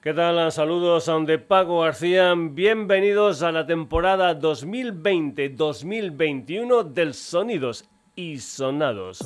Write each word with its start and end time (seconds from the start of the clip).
¿Qué 0.00 0.14
tal? 0.14 0.52
Saludos 0.52 1.10
de 1.26 1.40
Paco 1.40 1.80
García. 1.80 2.32
Bienvenidos 2.36 3.42
a 3.42 3.50
la 3.50 3.66
temporada 3.66 4.38
2020-2021 4.38 6.84
del 6.84 7.14
Sonidos 7.14 7.84
y 8.14 8.38
Sonados. 8.38 9.18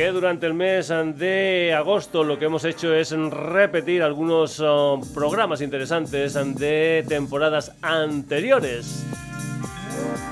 que 0.00 0.12
durante 0.12 0.46
el 0.46 0.54
mes 0.54 0.88
de 0.88 1.74
agosto 1.76 2.24
lo 2.24 2.38
que 2.38 2.46
hemos 2.46 2.64
hecho 2.64 2.94
es 2.94 3.10
repetir 3.10 4.02
algunos 4.02 4.58
oh, 4.58 4.98
programas 5.12 5.60
interesantes 5.60 6.38
de 6.58 7.04
temporadas 7.06 7.74
anteriores. 7.82 9.04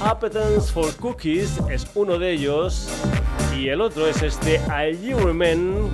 Appetence 0.03 0.71
for 0.71 0.91
Cookies 0.95 1.59
es 1.69 1.85
uno 1.93 2.17
de 2.17 2.31
ellos 2.31 2.89
y 3.55 3.67
el 3.67 3.81
otro 3.81 4.07
es 4.07 4.23
este 4.23 4.55
I 4.55 4.97
You 4.99 5.17
Remain, 5.19 5.91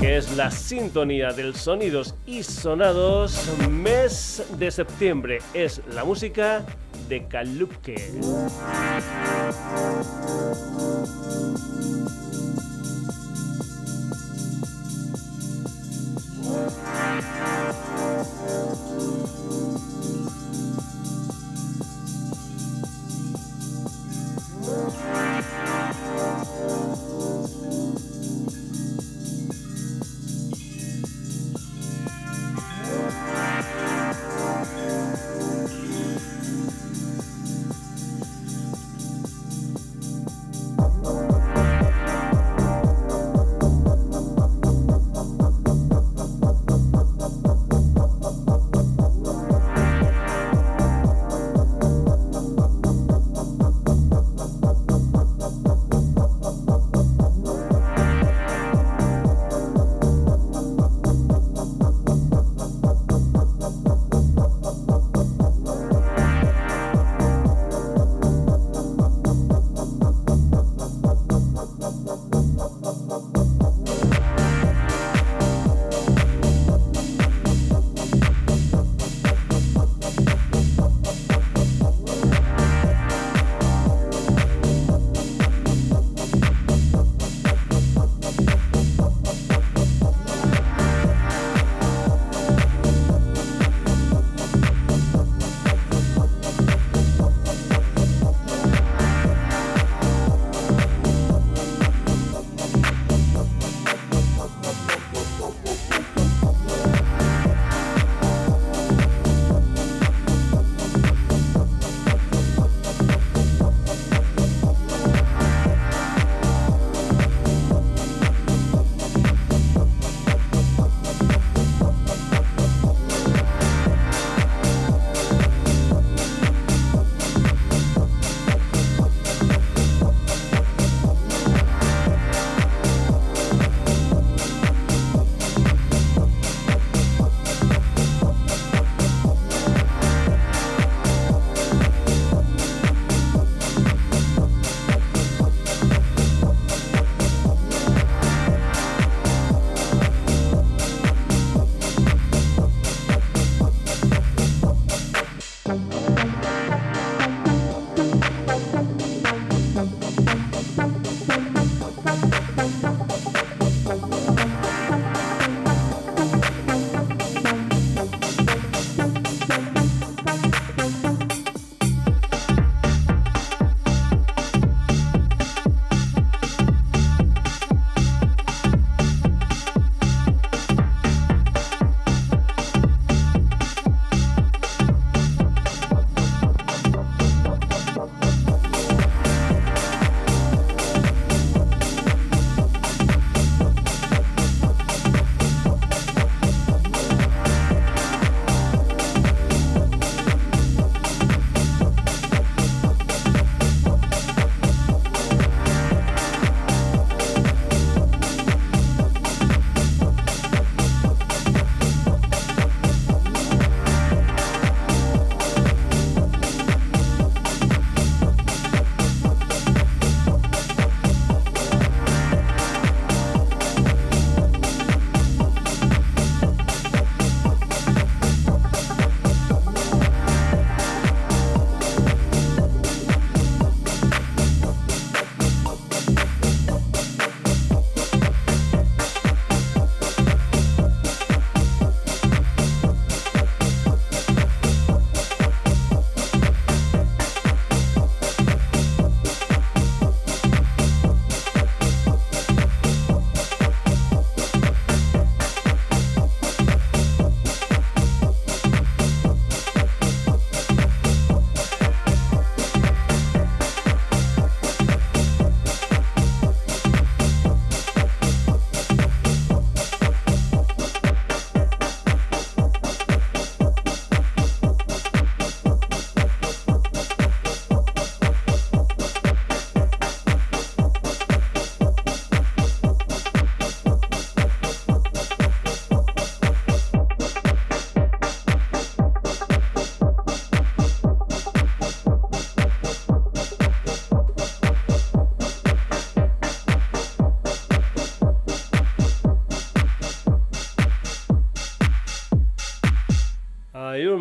que 0.00 0.16
es 0.16 0.36
la 0.36 0.50
sintonía 0.50 1.32
del 1.32 1.54
sonidos 1.54 2.16
y 2.26 2.42
sonados 2.42 3.48
mes 3.70 4.42
de 4.58 4.70
septiembre. 4.72 5.38
Es 5.54 5.80
la 5.94 6.04
música 6.04 6.64
de 7.08 7.24
Kaluke. 7.28 7.94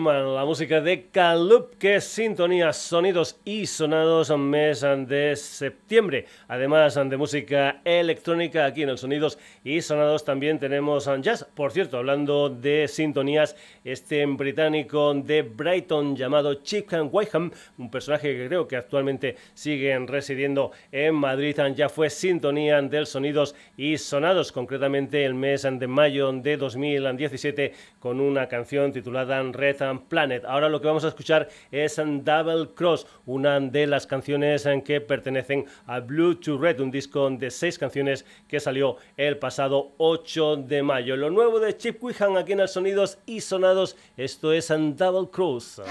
La 0.05 0.45
música 0.45 0.79
de 0.81 1.08
Calup, 1.19 1.74
que 1.77 2.00
sintonía 2.00 2.71
sonidos 2.71 3.42
y 3.44 3.66
sonados 3.66 4.31
mes 4.38 4.86
de 5.06 5.36
septiembre. 5.36 6.27
Además 6.48 6.95
de 6.95 7.18
música 7.18 7.81
electrónica, 7.83 8.63
aquí 8.63 8.83
en 8.83 8.89
el 8.89 8.98
Sonidos 8.98 9.38
y 9.66 9.81
Sonados 9.81 10.24
también 10.24 10.60
tenemos 10.60 11.10
jazz. 11.19 11.44
Por 11.44 11.74
cierto, 11.74 11.98
hablando 11.98 12.50
de 12.50 12.88
sintonías, 12.88 13.57
este 13.83 14.25
británico 14.25 15.13
de 15.13 15.42
Brighton 15.42 16.16
llamado 16.16 16.54
Chip 16.63 16.88
Wyham, 17.12 17.51
un 17.77 17.92
personaje 17.92 18.38
que 18.38 18.48
creo 18.48 18.66
que 18.66 18.77
actualmente 18.77 19.36
sigue 19.54 20.00
residiendo 20.00 20.71
en 20.89 21.16
Madrid, 21.16 21.57
ya 21.75 21.89
fue 21.89 22.10
sintonía 22.10 22.81
del 22.81 23.06
Sonidos 23.06 23.56
y 23.75 23.98
Sonados, 23.98 24.54
concretamente 24.54 25.25
el 25.25 25.33
mes 25.33 25.63
de 25.69 25.88
mayo 25.88 26.31
de 26.31 26.56
2017 26.56 27.74
con 28.00 28.21
una 28.21 28.48
canción 28.48 28.94
titulada 28.94 29.44
Red 29.44 29.81
Planet. 30.07 30.45
Ahora 30.45 30.69
lo 30.69 30.80
que 30.80 30.88
vamos 30.88 31.04
a 31.04 31.08
escuchar 31.09 31.50
es 31.71 31.97
Double 31.97 32.69
Cross, 32.73 33.06
una 33.25 33.59
de 33.59 33.88
las 33.88 34.07
canciones 34.07 34.65
en 34.65 34.81
que 34.81 35.01
pertenecen 35.01 35.65
a 35.85 36.00
Blue 36.00 36.35
to 36.35 36.57
Red, 36.57 36.79
un 36.79 36.91
disco 36.91 37.29
de 37.29 37.51
seis 37.51 37.77
canciones 37.77 38.25
que 38.47 38.59
salió 38.59 38.97
el 39.17 39.38
pasado 39.38 39.91
8 39.97 40.57
de 40.57 40.83
mayo. 40.83 41.15
Lo 41.15 41.29
nuevo 41.29 41.59
de 41.59 41.75
Chip 41.75 42.03
Wihan 42.03 42.38
aquí 42.38 42.53
en 42.53 42.61
el 42.61 42.69
Sonidos 42.69 43.17
y 43.25 43.41
Sonados, 43.41 43.95
esto 44.17 44.53
es 44.53 44.69
Double 44.69 45.29
Cross. 45.31 45.81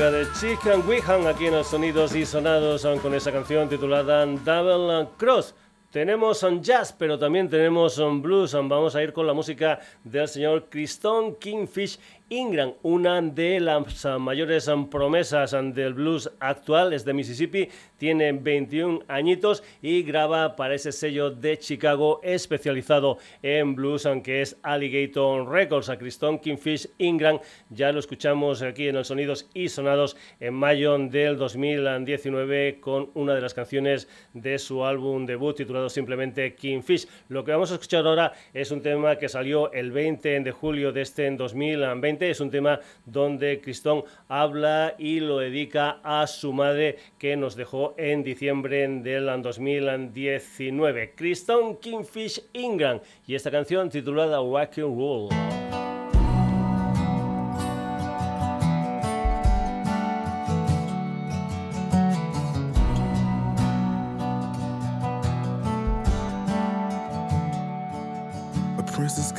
Música 0.00 0.16
de 0.16 0.32
Chicken 0.32 0.88
Wihan 0.88 1.26
aquí 1.26 1.48
en 1.48 1.54
los 1.54 1.66
sonidos 1.66 2.14
y 2.14 2.24
sonados 2.24 2.86
con 3.02 3.14
esa 3.14 3.30
canción 3.30 3.68
titulada 3.68 4.24
Double 4.24 5.08
Cross. 5.18 5.54
Tenemos 5.90 6.42
un 6.42 6.62
jazz, 6.62 6.90
pero 6.96 7.18
también 7.18 7.50
tenemos 7.50 7.98
un 7.98 8.22
blues. 8.22 8.54
Vamos 8.54 8.96
a 8.96 9.02
ir 9.02 9.12
con 9.12 9.26
la 9.26 9.34
música 9.34 9.78
del 10.02 10.26
señor 10.26 10.68
Christon 10.70 11.34
Kingfish 11.34 11.98
Ingram, 12.32 12.74
una 12.84 13.20
de 13.20 13.58
las 13.58 14.06
mayores 14.20 14.70
promesas 14.88 15.50
del 15.50 15.94
blues 15.94 16.30
actual, 16.38 16.92
es 16.92 17.04
de 17.04 17.12
Mississippi, 17.12 17.68
tiene 17.98 18.30
21 18.30 19.00
añitos 19.08 19.64
y 19.82 20.04
graba 20.04 20.54
para 20.54 20.76
ese 20.76 20.92
sello 20.92 21.32
de 21.32 21.58
Chicago 21.58 22.20
especializado 22.22 23.18
en 23.42 23.74
blues, 23.74 24.06
aunque 24.06 24.42
es 24.42 24.56
Alligator 24.62 25.50
Records. 25.50 25.88
A 25.88 25.98
Christon 25.98 26.38
Kingfish 26.38 26.88
Ingram 26.98 27.40
ya 27.68 27.90
lo 27.90 27.98
escuchamos 27.98 28.62
aquí 28.62 28.86
en 28.86 28.94
los 28.94 29.08
Sonidos 29.08 29.50
y 29.52 29.68
Sonados 29.68 30.16
en 30.38 30.54
mayo 30.54 30.96
del 30.98 31.36
2019 31.36 32.78
con 32.80 33.10
una 33.14 33.34
de 33.34 33.40
las 33.40 33.54
canciones 33.54 34.06
de 34.34 34.60
su 34.60 34.84
álbum 34.84 35.26
debut 35.26 35.56
titulado 35.56 35.88
simplemente 35.88 36.54
Kingfish. 36.54 37.08
Lo 37.28 37.42
que 37.42 37.50
vamos 37.50 37.72
a 37.72 37.74
escuchar 37.74 38.06
ahora 38.06 38.34
es 38.54 38.70
un 38.70 38.82
tema 38.82 39.16
que 39.16 39.28
salió 39.28 39.72
el 39.72 39.90
20 39.90 40.38
de 40.40 40.52
julio 40.52 40.92
de 40.92 41.02
este 41.02 41.28
2020 41.28 42.19
es 42.28 42.40
un 42.40 42.50
tema 42.50 42.80
donde 43.06 43.60
Cristón 43.60 44.04
habla 44.28 44.94
y 44.98 45.20
lo 45.20 45.38
dedica 45.38 46.00
a 46.02 46.26
su 46.26 46.52
madre 46.52 46.98
que 47.18 47.36
nos 47.36 47.56
dejó 47.56 47.94
en 47.96 48.22
diciembre 48.22 48.86
del 48.88 49.40
2019. 49.42 51.14
Cristón 51.14 51.78
Kingfish 51.78 52.42
Ingram 52.52 53.00
y 53.26 53.34
esta 53.34 53.50
canción 53.50 53.88
titulada 53.88 54.42
Wacky 54.42 54.82
Rule. 54.82 55.28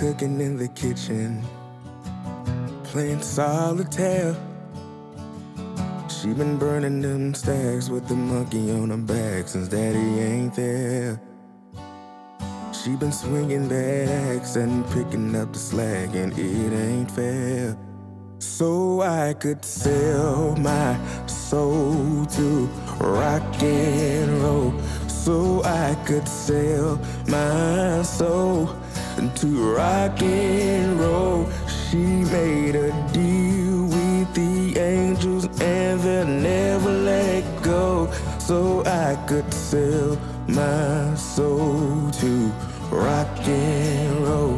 cooking 0.01 0.41
in 0.41 0.57
the 0.57 0.67
kitchen. 0.69 1.60
Playing 2.91 3.21
solitaire. 3.21 4.35
She 6.09 6.33
been 6.33 6.57
burning 6.57 7.01
them 7.01 7.33
stacks 7.33 7.87
with 7.87 8.05
the 8.09 8.15
monkey 8.15 8.69
on 8.69 8.89
her 8.89 8.97
back 8.97 9.47
since 9.47 9.69
daddy 9.69 10.19
ain't 10.19 10.53
there. 10.55 11.21
She 12.73 12.97
been 12.97 13.13
swinging 13.13 13.69
that 13.69 14.35
axe 14.35 14.57
and 14.57 14.85
picking 14.91 15.33
up 15.37 15.53
the 15.53 15.59
slack, 15.59 16.15
and 16.15 16.37
it 16.37 16.73
ain't 16.73 17.09
fair. 17.09 17.77
So 18.39 19.01
I 19.01 19.35
could 19.35 19.63
sell 19.63 20.57
my 20.57 20.99
soul 21.27 22.25
to 22.25 22.65
rock 22.99 23.63
and 23.63 24.43
roll. 24.43 24.77
So 25.07 25.63
I 25.63 25.95
could 26.05 26.27
sell 26.27 26.99
my 27.27 28.01
soul 28.01 28.67
to 29.35 29.75
rock 29.75 30.21
and 30.21 30.99
roll. 30.99 31.47
She 31.91 31.97
made 31.97 32.73
a 32.77 32.89
deal 33.11 33.83
with 33.83 34.33
the 34.33 34.79
angels 34.79 35.43
and 35.59 35.99
they'll 35.99 36.25
never 36.25 36.89
let 36.89 37.43
go. 37.61 38.09
So 38.39 38.81
I 38.85 39.17
could 39.27 39.53
sell 39.53 40.17
my 40.47 41.13
soul 41.15 42.09
to 42.11 42.49
rock 42.91 43.27
and 43.45 44.23
roll. 44.25 44.57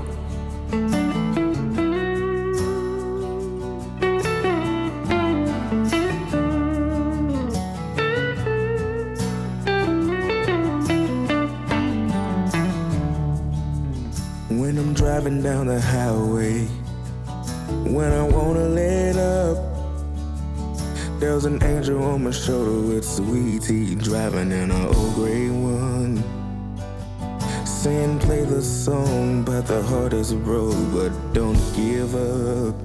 When 14.49 14.77
I'm 14.77 14.93
driving 14.93 15.41
down 15.41 15.65
the 15.65 15.81
highway 15.81 16.67
when 17.93 18.11
I 18.11 18.23
wanna 18.23 18.67
let 18.69 19.15
up. 19.17 19.57
There's 21.19 21.45
an 21.45 21.61
angel 21.63 22.03
on 22.03 22.23
my 22.23 22.31
shoulder 22.31 22.79
with 22.87 23.05
sweet 23.05 23.63
tea 23.63 23.95
driving 23.95 24.51
in 24.51 24.71
an 24.71 24.85
old 24.95 25.13
gray 25.15 25.49
one. 25.49 26.23
Saying 27.65 28.19
play 28.19 28.45
the 28.45 28.61
song, 28.61 29.43
but 29.43 29.67
the 29.67 29.83
heart 29.83 30.13
is 30.13 30.33
broke, 30.33 30.75
but 30.91 31.11
don't 31.33 31.61
give 31.75 32.15
up. 32.15 32.75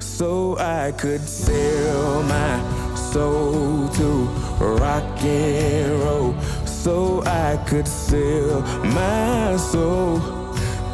So 0.00 0.56
I 0.58 0.92
could 0.92 1.22
sell 1.22 2.22
my 2.22 2.94
soul 3.12 3.88
to 3.88 4.08
rock 4.60 5.22
and 5.22 6.00
roll. 6.00 6.40
So 6.64 7.22
I 7.24 7.56
could 7.66 7.88
sell 7.88 8.60
my 8.84 9.56
soul 9.56 10.20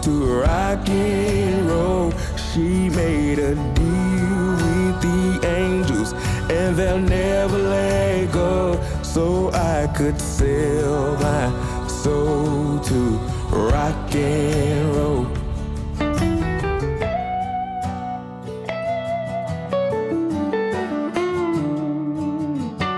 to 0.03 0.41
rock 0.41 0.89
and 0.89 1.69
roll. 1.69 2.13
She 2.53 2.91
made 2.91 3.39
a 3.39 3.55
deal 3.55 4.51
with 4.57 5.01
the 5.01 5.41
angels, 5.47 6.13
and 6.51 6.75
they'll 6.75 6.99
never 6.99 7.57
let 7.57 8.33
go. 8.33 8.77
So 9.05 9.53
I 9.53 9.87
could 9.97 10.21
sell 10.21 11.17
my 11.19 11.87
soul 11.87 12.81
to 12.81 13.19
rock 13.53 14.15
and 14.17 14.97
roll. 14.97 15.27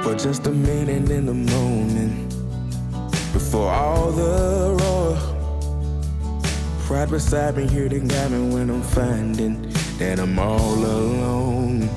For 0.03 0.15
just 0.15 0.47
a 0.47 0.51
minute 0.51 1.11
in 1.11 1.27
the 1.27 1.35
morning, 1.35 2.27
before 3.35 3.71
all 3.71 4.11
the 4.13 4.92
Right 6.93 7.09
beside 7.09 7.57
me, 7.57 7.67
here 7.67 7.89
to 7.89 8.01
guide 8.01 8.33
me 8.33 8.53
when 8.53 8.69
I'm 8.69 8.83
finding 8.83 9.63
that 9.97 10.21
I'm 10.21 10.39
all 10.39 10.75
alone. 10.75 11.89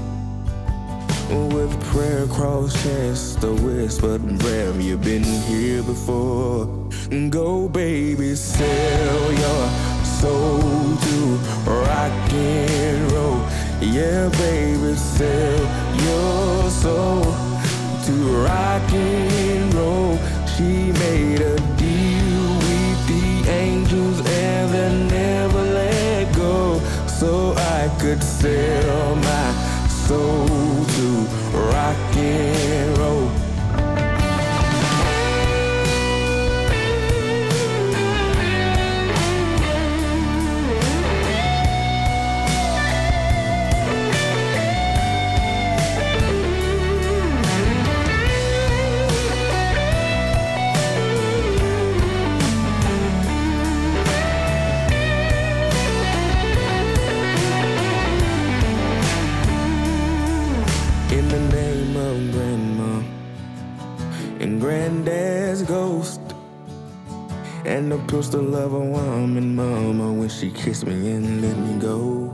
With 1.54 1.84
prayer 1.88 2.24
across 2.24 2.82
chest, 2.82 3.44
a 3.44 3.52
whispered 3.52 4.24
breath, 4.40 4.82
you've 4.82 5.04
been 5.04 5.22
here 5.22 5.84
before. 5.84 6.68
Go, 7.30 7.68
baby, 7.68 8.36
sell 8.36 9.34
your 9.34 9.70
soul 10.06 10.62
to 10.62 11.18
rock 11.70 12.32
and 12.32 13.12
roll. 13.12 13.42
Yeah, 13.82 14.30
baby, 14.30 14.96
sell 14.96 15.60
your 16.08 16.72
soul 16.72 17.22
to 18.06 18.14
rock 18.48 18.94
and 18.94 19.74
roll. 19.74 20.18
She 20.56 20.94
made 20.94 21.42
a 21.42 21.60
So 27.26 27.56
I 27.58 27.90
could 28.00 28.22
sell 28.24 29.16
my 29.16 29.48
soul 29.88 30.46
to 30.46 31.08
rock 31.58 32.16
and 32.18 32.95
the 68.06 68.18
pistol 68.18 68.56
of 68.56 68.74
a 68.74 68.80
woman, 68.80 69.56
mama, 69.56 70.12
when 70.14 70.30
she 70.30 70.52
kissed 70.52 70.86
me 70.86 71.12
and 71.12 71.42
let 71.42 71.58
me 71.58 71.80
go. 71.80 72.34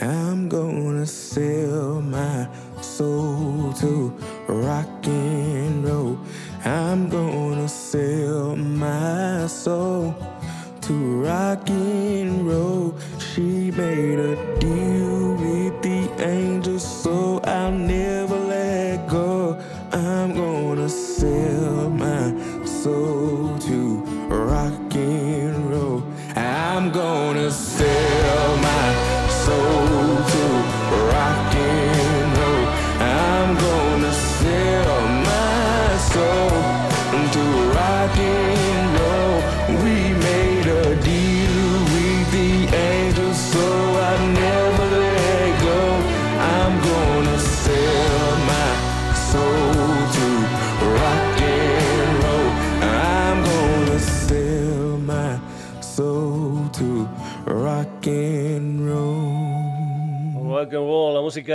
I'm 0.00 0.48
gonna 0.48 1.06
sell 1.06 2.00
my 2.00 2.48
soul 2.80 3.72
to 3.74 4.16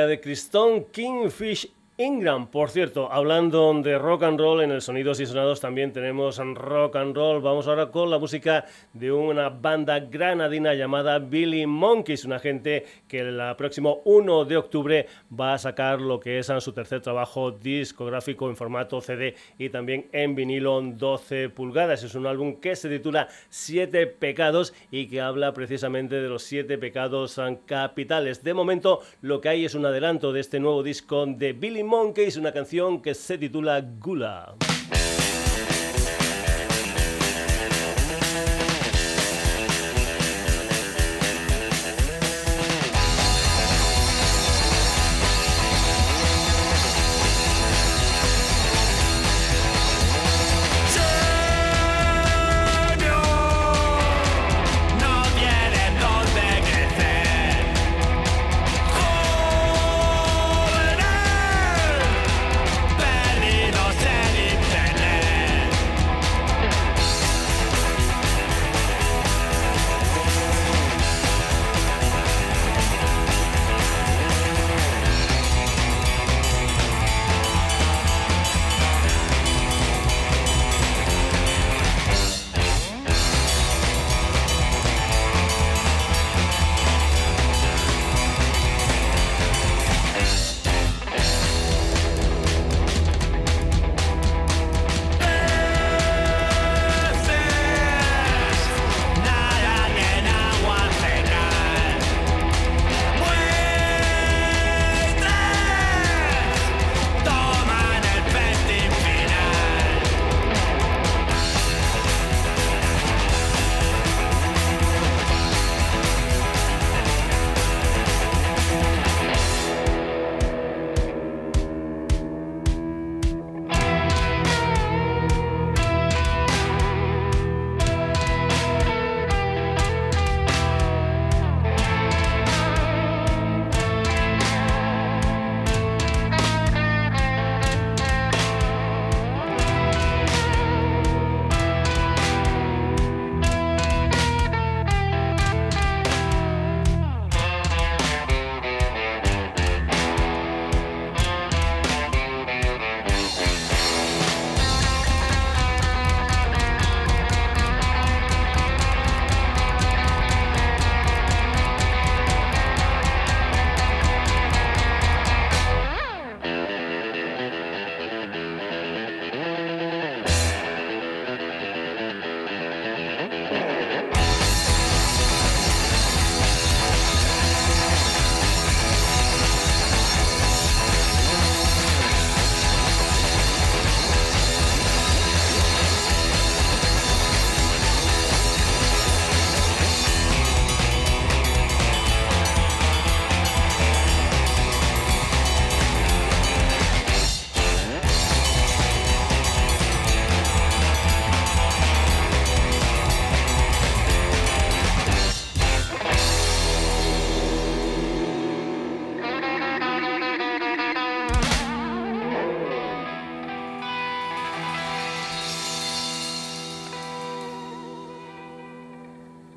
roll, 0.08 0.16
la 0.16 0.16
música 0.16 0.16
de 0.16 0.20
Cristón 0.22 0.86
Kingfish 0.86 1.77
Ingram, 2.00 2.52
por 2.52 2.70
cierto, 2.70 3.12
hablando 3.12 3.74
de 3.82 3.98
rock 3.98 4.22
and 4.22 4.40
roll 4.40 4.62
en 4.62 4.70
el 4.70 4.84
Sonidos 4.84 5.20
y 5.20 5.26
Sonados 5.26 5.62
también 5.62 5.92
tenemos 5.92 6.38
rock 6.38 6.96
and 6.96 7.16
roll. 7.16 7.42
Vamos 7.42 7.68
ahora 7.68 7.90
con 7.90 8.12
la 8.12 8.20
música 8.20 8.66
de 8.94 9.12
una 9.12 9.50
banda 9.50 10.00
granadina 10.02 10.76
llamada 10.76 11.18
Billy 11.18 11.66
Monkeys, 11.66 12.24
una 12.24 12.38
gente 12.38 12.86
que 13.08 13.22
el 13.22 13.42
próximo 13.58 14.02
1 14.06 14.46
de 14.46 14.58
octubre 14.58 15.08
va 15.34 15.56
a 15.56 15.58
sacar 15.58 16.00
lo 16.00 16.20
que 16.20 16.38
es 16.38 16.52
su 16.60 16.72
tercer 16.72 17.02
trabajo 17.02 17.50
discográfico 17.50 18.48
en 18.48 18.56
formato 18.56 19.02
CD 19.02 19.34
y 19.58 19.70
también 19.70 20.06
en 20.12 20.36
vinilo 20.36 20.80
12 20.80 21.50
pulgadas. 21.50 22.04
Es 22.04 22.14
un 22.14 22.28
álbum 22.28 22.58
que 22.58 22.76
se 22.76 22.90
titula 22.90 23.28
Siete 23.50 24.06
Pecados 24.06 24.76
y 24.92 25.08
que 25.08 25.22
habla 25.22 25.52
precisamente 25.52 26.22
de 26.22 26.30
los 26.30 26.44
siete 26.44 26.78
pecados 26.78 27.42
capitales. 27.66 28.44
De 28.44 28.54
momento, 28.54 29.02
lo 29.24 29.42
que 29.42 29.50
hay 29.50 29.66
es 29.66 29.74
un 29.74 29.88
adelanto 29.88 30.32
de 30.32 30.42
este 30.42 30.60
nuevo 30.60 30.84
disco 30.84 31.26
de 31.26 31.54
Billy 31.54 31.87
Monkeys, 31.88 32.36
una 32.36 32.52
canción 32.52 33.02
que 33.02 33.14
se 33.14 33.38
titula 33.38 33.82
Gula. 33.82 34.56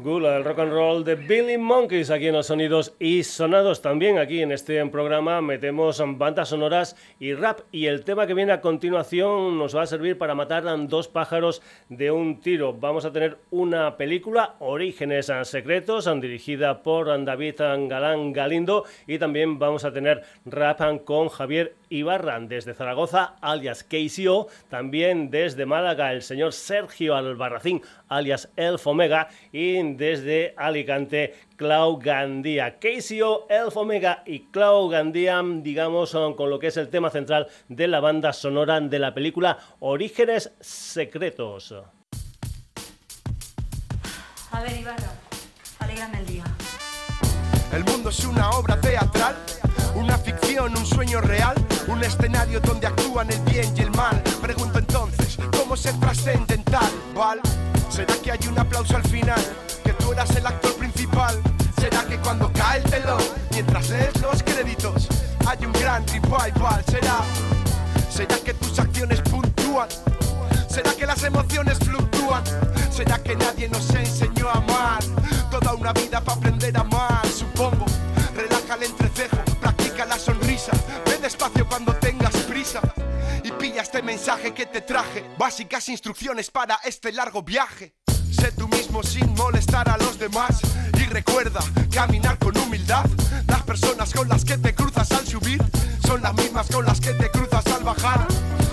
El 0.02 0.44
rock 0.44 0.60
and 0.60 0.72
roll 0.72 1.04
de 1.04 1.14
Billy 1.14 1.58
Monkeys 1.58 2.10
aquí 2.10 2.28
en 2.28 2.32
los 2.32 2.46
sonidos 2.46 2.94
y 2.98 3.22
sonados 3.22 3.82
también 3.82 4.18
aquí 4.18 4.40
en 4.40 4.50
este 4.50 4.84
programa 4.86 5.42
metemos 5.42 6.02
bandas 6.16 6.48
sonoras 6.48 6.96
y 7.18 7.34
rap 7.34 7.60
y 7.70 7.84
el 7.84 8.02
tema 8.02 8.26
que 8.26 8.32
viene 8.32 8.52
a 8.52 8.62
continuación 8.62 9.58
nos 9.58 9.76
va 9.76 9.82
a 9.82 9.86
servir 9.86 10.16
para 10.16 10.34
matar 10.34 10.66
a 10.66 10.76
dos 10.76 11.06
pájaros 11.06 11.60
de 11.90 12.10
un 12.10 12.40
tiro. 12.40 12.72
Vamos 12.72 13.04
a 13.04 13.12
tener 13.12 13.36
una 13.50 13.98
película 13.98 14.54
Orígenes 14.60 15.30
Secretos 15.42 16.08
dirigida 16.18 16.82
por 16.82 17.06
David 17.22 17.56
Galán 17.58 18.32
Galindo 18.32 18.84
y 19.06 19.18
también 19.18 19.58
vamos 19.58 19.84
a 19.84 19.92
tener 19.92 20.22
rap 20.46 20.80
con 21.04 21.28
Javier 21.28 21.74
Ibarra 21.90 22.40
desde 22.40 22.72
Zaragoza 22.72 23.34
alias 23.42 23.84
KCO, 23.84 24.46
también 24.70 25.30
desde 25.30 25.66
Málaga 25.66 26.12
el 26.12 26.22
señor 26.22 26.54
Sergio 26.54 27.16
Albarracín 27.16 27.82
alias 28.10 28.50
Elf 28.56 28.86
Omega 28.86 29.28
y 29.52 29.94
desde 29.94 30.52
Alicante 30.58 31.34
Clau 31.56 31.98
Gandía. 31.98 32.78
KCO, 32.78 33.46
Elf 33.48 33.76
Omega 33.76 34.22
y 34.26 34.40
Clau 34.50 34.88
Gandía, 34.88 35.42
digamos, 35.42 36.10
son 36.10 36.34
con 36.34 36.50
lo 36.50 36.58
que 36.58 36.66
es 36.66 36.76
el 36.76 36.90
tema 36.90 37.08
central 37.08 37.48
de 37.68 37.88
la 37.88 38.00
banda 38.00 38.34
sonora 38.34 38.78
de 38.80 38.98
la 38.98 39.14
película 39.14 39.58
Orígenes 39.78 40.52
Secretos. 40.60 41.74
A 44.52 44.62
ver, 44.62 44.76
Ibarra, 44.78 45.12
alegrame 45.78 46.18
el 46.18 46.26
día. 46.26 46.44
El 47.72 47.84
mundo 47.84 48.10
es 48.10 48.24
una 48.24 48.50
obra 48.50 48.80
teatral, 48.80 49.36
una 50.00 50.16
ficción, 50.16 50.76
un 50.76 50.86
sueño 50.86 51.20
real, 51.20 51.54
un 51.86 52.02
escenario 52.02 52.58
donde 52.60 52.86
actúan 52.86 53.30
el 53.30 53.40
bien 53.40 53.72
y 53.76 53.82
el 53.82 53.90
mal. 53.90 54.22
Pregunto 54.40 54.78
entonces, 54.78 55.36
¿cómo 55.56 55.76
ser 55.76 55.94
trascendental? 56.00 56.90
¿Val? 57.14 57.40
¿Será 57.90 58.14
que 58.14 58.32
hay 58.32 58.38
un 58.48 58.58
aplauso 58.58 58.96
al 58.96 59.02
final? 59.04 59.40
¿Que 59.84 59.92
tú 59.92 60.12
eras 60.12 60.34
el 60.36 60.46
actor 60.46 60.74
principal? 60.74 61.38
¿Será 61.78 62.02
que 62.04 62.16
cuando 62.18 62.50
cae 62.52 62.78
el 62.78 62.84
telón, 62.84 63.22
mientras 63.50 63.90
lees 63.90 64.20
los 64.22 64.42
créditos, 64.42 65.06
hay 65.46 65.66
un 65.66 65.72
gran 65.72 66.06
revival? 66.08 66.82
¿Será? 66.86 67.18
¿Será 68.10 68.36
que 68.38 68.54
tus 68.54 68.78
acciones 68.78 69.20
puntúan? 69.20 69.88
¿Será 70.68 70.94
que 70.94 71.04
las 71.04 71.22
emociones 71.24 71.78
fluctúan? 71.78 72.42
¿Será 72.90 73.18
que 73.22 73.36
nadie 73.36 73.68
nos 73.68 73.90
enseñó 73.90 74.48
a 74.48 74.54
amar? 74.54 75.04
Toda 75.50 75.74
una 75.74 75.92
vida 75.92 76.22
para 76.22 76.38
aprender 76.38 76.76
a 76.76 76.80
amar, 76.80 77.26
supongo. 77.26 77.84
Relaja 78.34 78.74
el 78.76 78.84
entrecejo 78.84 79.49
la 80.04 80.18
sonrisa. 80.18 80.72
Ve 81.06 81.18
despacio 81.18 81.66
cuando 81.68 81.94
tengas 81.94 82.34
prisa 82.48 82.80
y 83.42 83.50
pilla 83.52 83.82
este 83.82 84.02
mensaje 84.02 84.52
que 84.52 84.66
te 84.66 84.80
traje. 84.80 85.24
Básicas 85.38 85.88
instrucciones 85.88 86.50
para 86.50 86.78
este 86.84 87.12
largo 87.12 87.42
viaje. 87.42 87.94
Sé 88.30 88.52
tú 88.52 88.68
mismo 88.68 89.02
sin 89.02 89.34
molestar 89.34 89.88
a 89.88 89.98
los 89.98 90.18
demás 90.18 90.60
y 90.96 91.04
recuerda 91.04 91.60
caminar 91.92 92.38
con 92.38 92.56
humildad. 92.58 93.04
Las 93.46 93.62
personas 93.62 94.12
con 94.12 94.28
las 94.28 94.44
que 94.44 94.56
te 94.56 94.74
cruzas 94.74 95.10
al 95.12 95.26
subir 95.26 95.62
son 96.06 96.22
las 96.22 96.34
mismas 96.34 96.68
con 96.68 96.84
las 96.84 97.00
que 97.00 97.12
te 97.14 97.30
cruzas 97.30 97.66
al 97.66 97.84
bajar. 97.84 98.26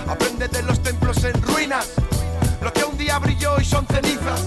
Aprende 0.07 0.47
de 0.47 0.63
los 0.63 0.81
templos 0.81 1.23
en 1.23 1.41
ruinas, 1.41 1.87
lo 2.61 2.71
que 2.71 2.83
un 2.85 2.97
día 2.97 3.19
brilló 3.19 3.59
y 3.59 3.65
son 3.65 3.85
cenizas. 3.87 4.41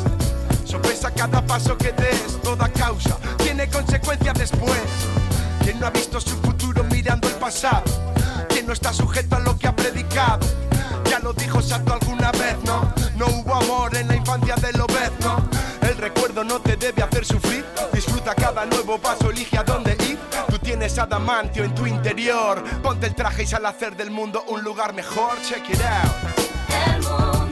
Sorpresa 0.65 1.11
cada 1.11 1.45
paso 1.45 1.77
que 1.77 1.93
des, 1.93 2.41
toda 2.43 2.69
causa 2.73 3.19
tiene 3.39 3.69
consecuencias 3.69 4.35
después. 4.39 4.81
Quien 5.63 5.79
no 5.81 5.87
ha 5.87 5.91
visto 5.91 6.21
su 6.21 6.31
futuro 6.37 6.60
mirando 7.01 7.29
el 7.29 7.35
pasado, 7.37 7.83
quien 8.51 8.67
no 8.67 8.75
está 8.75 8.93
sujeto 8.93 9.37
a 9.37 9.41
lo 9.41 9.57
que 9.57 9.67
ha 9.67 9.75
predicado. 9.75 10.47
Ya 11.09 11.19
lo 11.19 11.33
dijo 11.33 11.63
Santo 11.63 11.95
alguna 11.95 12.31
vez, 12.33 12.59
¿no? 12.67 12.93
No 13.17 13.27
hubo 13.29 13.55
amor 13.55 13.97
en 13.97 14.07
la 14.07 14.17
infancia 14.17 14.55
del 14.57 14.79
obezno. 14.83 15.49
El 15.81 15.97
recuerdo 15.97 16.45
no 16.45 16.61
te 16.61 16.77
debe 16.77 17.03
hacer 17.03 17.25
sufrir. 17.25 17.65
Disfruta 17.95 18.35
cada 18.35 18.67
nuevo 18.67 18.99
paso, 18.99 19.31
elige 19.31 19.57
a 19.57 19.63
dónde 19.63 19.97
ir. 20.11 20.19
Tú 20.51 20.59
tienes 20.59 20.99
adamantio 20.99 21.65
en 21.65 21.75
tu 21.75 21.87
interior. 21.87 22.63
Ponte 22.83 23.07
el 23.07 23.15
traje 23.15 23.45
y 23.45 23.47
sal 23.47 23.65
a 23.65 23.71
hacer 23.71 23.97
del 23.97 24.11
mundo 24.11 24.45
un 24.49 24.63
lugar 24.63 24.93
mejor. 24.93 25.41
Check 25.41 25.71
it 25.71 25.81
out. 25.81 27.50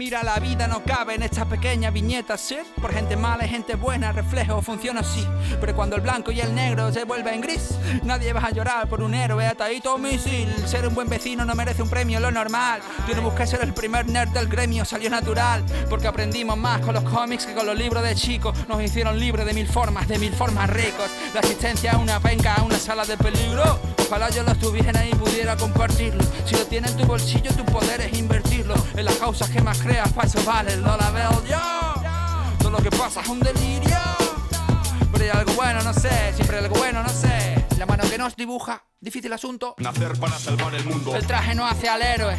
Mira, 0.00 0.22
la 0.22 0.38
vida 0.38 0.66
no 0.66 0.82
cabe 0.82 1.16
en 1.16 1.24
esta 1.24 1.44
pequeña 1.44 1.90
viñeta, 1.90 2.38
¿sí? 2.38 2.56
Por 2.80 2.90
gente 2.90 3.18
mala 3.18 3.44
y 3.44 3.50
gente 3.50 3.74
buena, 3.74 4.12
reflejo 4.12 4.62
funciona 4.62 5.00
así. 5.00 5.26
Pero 5.60 5.76
cuando 5.76 5.94
el 5.94 6.00
blanco 6.00 6.32
y 6.32 6.40
el 6.40 6.54
negro 6.54 6.90
se 6.90 7.04
vuelven 7.04 7.42
gris, 7.42 7.74
nadie 8.02 8.32
va 8.32 8.46
a 8.46 8.50
llorar 8.50 8.88
por 8.88 9.02
un 9.02 9.12
héroe 9.12 9.46
atadito 9.46 9.92
a 9.92 9.98
misil. 9.98 10.48
Ser 10.64 10.88
un 10.88 10.94
buen 10.94 11.10
vecino 11.10 11.44
no 11.44 11.54
merece 11.54 11.82
un 11.82 11.90
premio, 11.90 12.18
lo 12.18 12.30
normal. 12.30 12.80
Yo 13.06 13.14
no 13.14 13.20
busqué 13.20 13.46
ser 13.46 13.60
el 13.60 13.74
primer 13.74 14.08
nerd 14.08 14.30
del 14.30 14.48
gremio, 14.48 14.86
salió 14.86 15.10
natural. 15.10 15.62
Porque 15.90 16.06
aprendimos 16.06 16.56
más 16.56 16.80
con 16.80 16.94
los 16.94 17.04
cómics 17.04 17.44
que 17.44 17.52
con 17.52 17.66
los 17.66 17.76
libros 17.76 18.02
de 18.02 18.14
chicos. 18.14 18.56
Nos 18.68 18.82
hicieron 18.82 19.20
libres 19.20 19.44
de 19.44 19.52
mil 19.52 19.68
formas, 19.68 20.08
de 20.08 20.18
mil 20.18 20.32
formas 20.32 20.70
ricos. 20.70 21.10
La 21.34 21.40
asistencia 21.40 21.92
a 21.92 21.98
una 21.98 22.20
penca, 22.20 22.54
a 22.54 22.62
una 22.62 22.78
sala 22.78 23.04
de 23.04 23.18
peligro. 23.18 23.78
Ojalá 24.10 24.28
yo 24.30 24.42
lo 24.42 24.52
tuviera 24.56 25.06
y 25.06 25.14
pudiera 25.14 25.56
compartirlo. 25.56 26.20
Si 26.44 26.56
lo 26.56 26.66
tienes 26.66 26.90
en 26.90 26.96
tu 26.96 27.06
bolsillo, 27.06 27.54
tu 27.54 27.64
poder 27.64 28.00
es 28.00 28.18
invertirlo 28.18 28.74
en 28.96 29.04
las 29.04 29.14
causas 29.14 29.48
que 29.50 29.62
más 29.62 29.78
creas, 29.78 30.12
para 30.12 30.26
eso 30.26 30.42
vale, 30.44 30.76
la 30.78 31.10
veo 31.12 31.44
yo. 31.44 31.60
Todo 32.58 32.70
lo 32.72 32.78
que 32.78 32.90
pasa 32.90 33.20
es 33.20 33.28
un 33.28 33.38
delirio. 33.38 33.96
Pero 35.12 35.24
hay 35.24 35.30
algo 35.30 35.52
bueno, 35.52 35.80
no 35.82 35.94
sé, 35.94 36.32
siempre 36.34 36.58
hay 36.58 36.64
algo 36.64 36.76
bueno, 36.76 37.04
no 37.04 37.08
sé. 37.08 37.64
La 37.78 37.86
mano 37.86 38.02
que 38.10 38.18
nos 38.18 38.34
dibuja, 38.34 38.82
difícil 39.00 39.32
asunto. 39.32 39.74
Nacer 39.78 40.18
para 40.18 40.38
salvar 40.38 40.74
el 40.74 40.84
mundo. 40.84 41.16
El 41.16 41.26
traje 41.26 41.54
no 41.54 41.66
hace 41.66 41.88
al 41.88 42.02
héroe, 42.02 42.36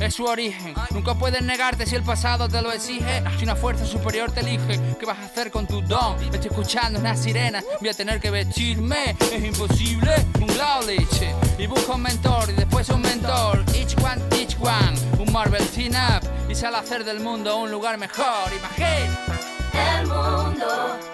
es 0.00 0.14
su 0.14 0.24
origen. 0.24 0.74
Nunca 0.90 1.14
puedes 1.14 1.42
negarte 1.42 1.86
si 1.86 1.96
el 1.96 2.02
pasado 2.02 2.48
te 2.48 2.62
lo 2.62 2.72
exige. 2.72 3.22
Si 3.38 3.44
una 3.44 3.56
fuerza 3.56 3.84
superior 3.84 4.30
te 4.30 4.40
elige, 4.40 4.80
¿qué 4.98 5.06
vas 5.06 5.18
a 5.18 5.24
hacer 5.24 5.50
con 5.50 5.66
tu 5.66 5.82
don? 5.82 6.22
Estoy 6.22 6.50
escuchando 6.50 7.00
una 7.00 7.16
sirena, 7.16 7.62
voy 7.80 7.88
a 7.88 7.94
tener 7.94 8.20
que 8.20 8.30
vestirme. 8.30 9.16
Es 9.32 9.44
imposible, 9.44 10.14
un 10.40 10.46
Glowlich. 10.46 11.34
Y 11.58 11.66
busco 11.66 11.94
un 11.94 12.02
mentor 12.02 12.50
y 12.50 12.52
después 12.52 12.88
un 12.90 13.02
mentor. 13.02 13.64
Each 13.74 13.96
one, 13.98 14.22
each 14.36 14.56
one. 14.60 14.94
Un 15.18 15.32
Marvel 15.32 15.66
team 15.68 15.94
up 15.94 16.28
y 16.48 16.54
sale 16.54 16.76
a 16.76 16.80
hacer 16.80 17.04
del 17.04 17.20
mundo 17.20 17.56
un 17.56 17.70
lugar 17.70 17.98
mejor. 17.98 18.52
Imagina. 18.56 19.18
El 19.72 20.06
mundo 20.06 21.13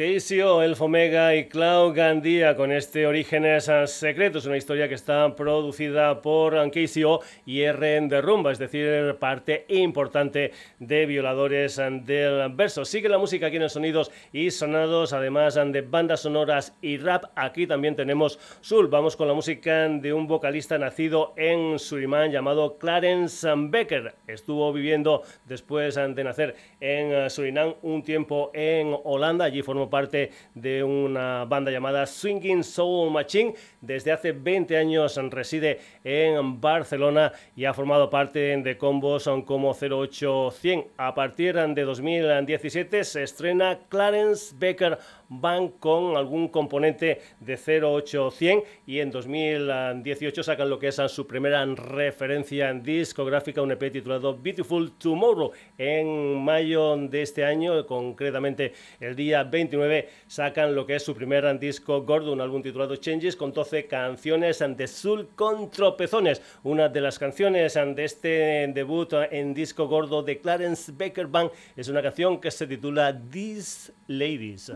KCO, 0.00 0.62
Elf 0.62 0.80
Omega 0.80 1.34
y 1.34 1.46
Cloud 1.46 1.94
Gandía 1.94 2.56
con 2.56 2.72
este 2.72 3.06
Orígenes 3.06 3.70
Secretos, 3.84 4.46
una 4.46 4.56
historia 4.56 4.88
que 4.88 4.94
está 4.94 5.36
producida 5.36 6.22
por 6.22 6.54
KCO 6.70 7.20
y 7.44 7.70
RN 7.70 8.08
de 8.08 8.22
Rumba, 8.22 8.50
es 8.50 8.58
decir, 8.58 9.16
parte 9.16 9.66
importante 9.68 10.52
de 10.78 11.04
Violadores 11.04 11.76
del 11.76 12.48
Verso. 12.54 12.86
Sigue 12.86 13.10
la 13.10 13.18
música 13.18 13.48
aquí 13.48 13.56
en 13.56 13.64
el 13.64 13.68
Sonidos 13.68 14.10
y 14.32 14.50
Sonados, 14.50 15.12
además 15.12 15.56
de 15.56 15.82
bandas 15.82 16.20
sonoras 16.20 16.74
y 16.80 16.96
rap. 16.96 17.24
Aquí 17.34 17.66
también 17.66 17.94
tenemos 17.94 18.38
Soul. 18.62 18.88
Vamos 18.88 19.16
con 19.16 19.28
la 19.28 19.34
música 19.34 19.86
de 19.86 20.14
un 20.14 20.26
vocalista 20.26 20.78
nacido 20.78 21.34
en 21.36 21.78
Surinam 21.78 22.30
llamado 22.30 22.78
Clarence 22.78 23.46
Becker. 23.54 24.14
Estuvo 24.26 24.72
viviendo 24.72 25.24
después 25.44 25.96
de 25.96 26.24
nacer 26.24 26.56
en 26.80 27.28
Surinam 27.28 27.74
un 27.82 28.02
tiempo 28.02 28.50
en 28.54 28.96
Holanda. 29.04 29.44
Allí 29.44 29.60
formó 29.60 29.89
parte 29.90 30.30
de 30.54 30.82
una 30.82 31.44
banda 31.44 31.70
llamada 31.70 32.06
Swinging 32.06 32.64
Soul 32.64 33.10
Machine. 33.10 33.54
Desde 33.80 34.12
hace 34.12 34.32
20 34.32 34.76
años 34.76 35.18
reside 35.30 35.80
en 36.04 36.60
Barcelona 36.60 37.32
y 37.56 37.64
ha 37.64 37.74
formado 37.74 38.08
parte 38.08 38.56
de 38.56 38.78
combos 38.78 39.28
como 39.44 39.72
08100. 39.72 40.86
A 40.96 41.14
partir 41.14 41.56
de 41.56 41.82
2017 41.82 43.04
se 43.04 43.22
estrena 43.22 43.80
Clarence 43.88 44.54
Becker 44.58 44.98
Band 45.30 45.78
con 45.78 46.16
algún 46.16 46.48
componente 46.48 47.20
de 47.38 47.56
08100 47.56 48.62
y 48.86 48.98
en 48.98 49.10
2018 49.12 50.42
sacan 50.42 50.68
lo 50.68 50.78
que 50.78 50.88
es 50.88 50.96
su 50.96 51.26
primera 51.26 51.64
referencia 51.64 52.72
discográfica, 52.74 53.62
un 53.62 53.70
EP 53.70 53.92
titulado 53.92 54.36
Beautiful 54.36 54.92
Tomorrow. 54.98 55.52
En 55.78 56.44
mayo 56.44 56.96
de 56.96 57.22
este 57.22 57.44
año, 57.44 57.86
concretamente 57.86 58.72
el 58.98 59.14
día 59.14 59.44
29, 59.44 60.08
sacan 60.26 60.74
lo 60.74 60.84
que 60.84 60.96
es 60.96 61.04
su 61.04 61.14
primer 61.14 61.58
disco 61.58 62.02
gordo, 62.02 62.32
un 62.32 62.40
álbum 62.40 62.60
titulado 62.60 62.96
Changes, 62.96 63.36
con 63.36 63.52
12 63.52 63.86
canciones 63.86 64.58
de 64.58 64.86
Soul 64.88 65.28
con 65.36 65.70
tropezones. 65.70 66.42
Una 66.64 66.88
de 66.88 67.00
las 67.00 67.18
canciones 67.18 67.74
de 67.74 68.04
este 68.04 68.68
debut 68.74 69.12
en 69.30 69.54
disco 69.54 69.86
gordo 69.86 70.24
de 70.24 70.40
Clarence 70.40 70.92
Baker 70.92 71.28
Band 71.28 71.50
es 71.76 71.88
una 71.88 72.02
canción 72.02 72.40
que 72.40 72.50
se 72.50 72.66
titula 72.66 73.16
These 73.30 73.92
Ladies. 74.08 74.72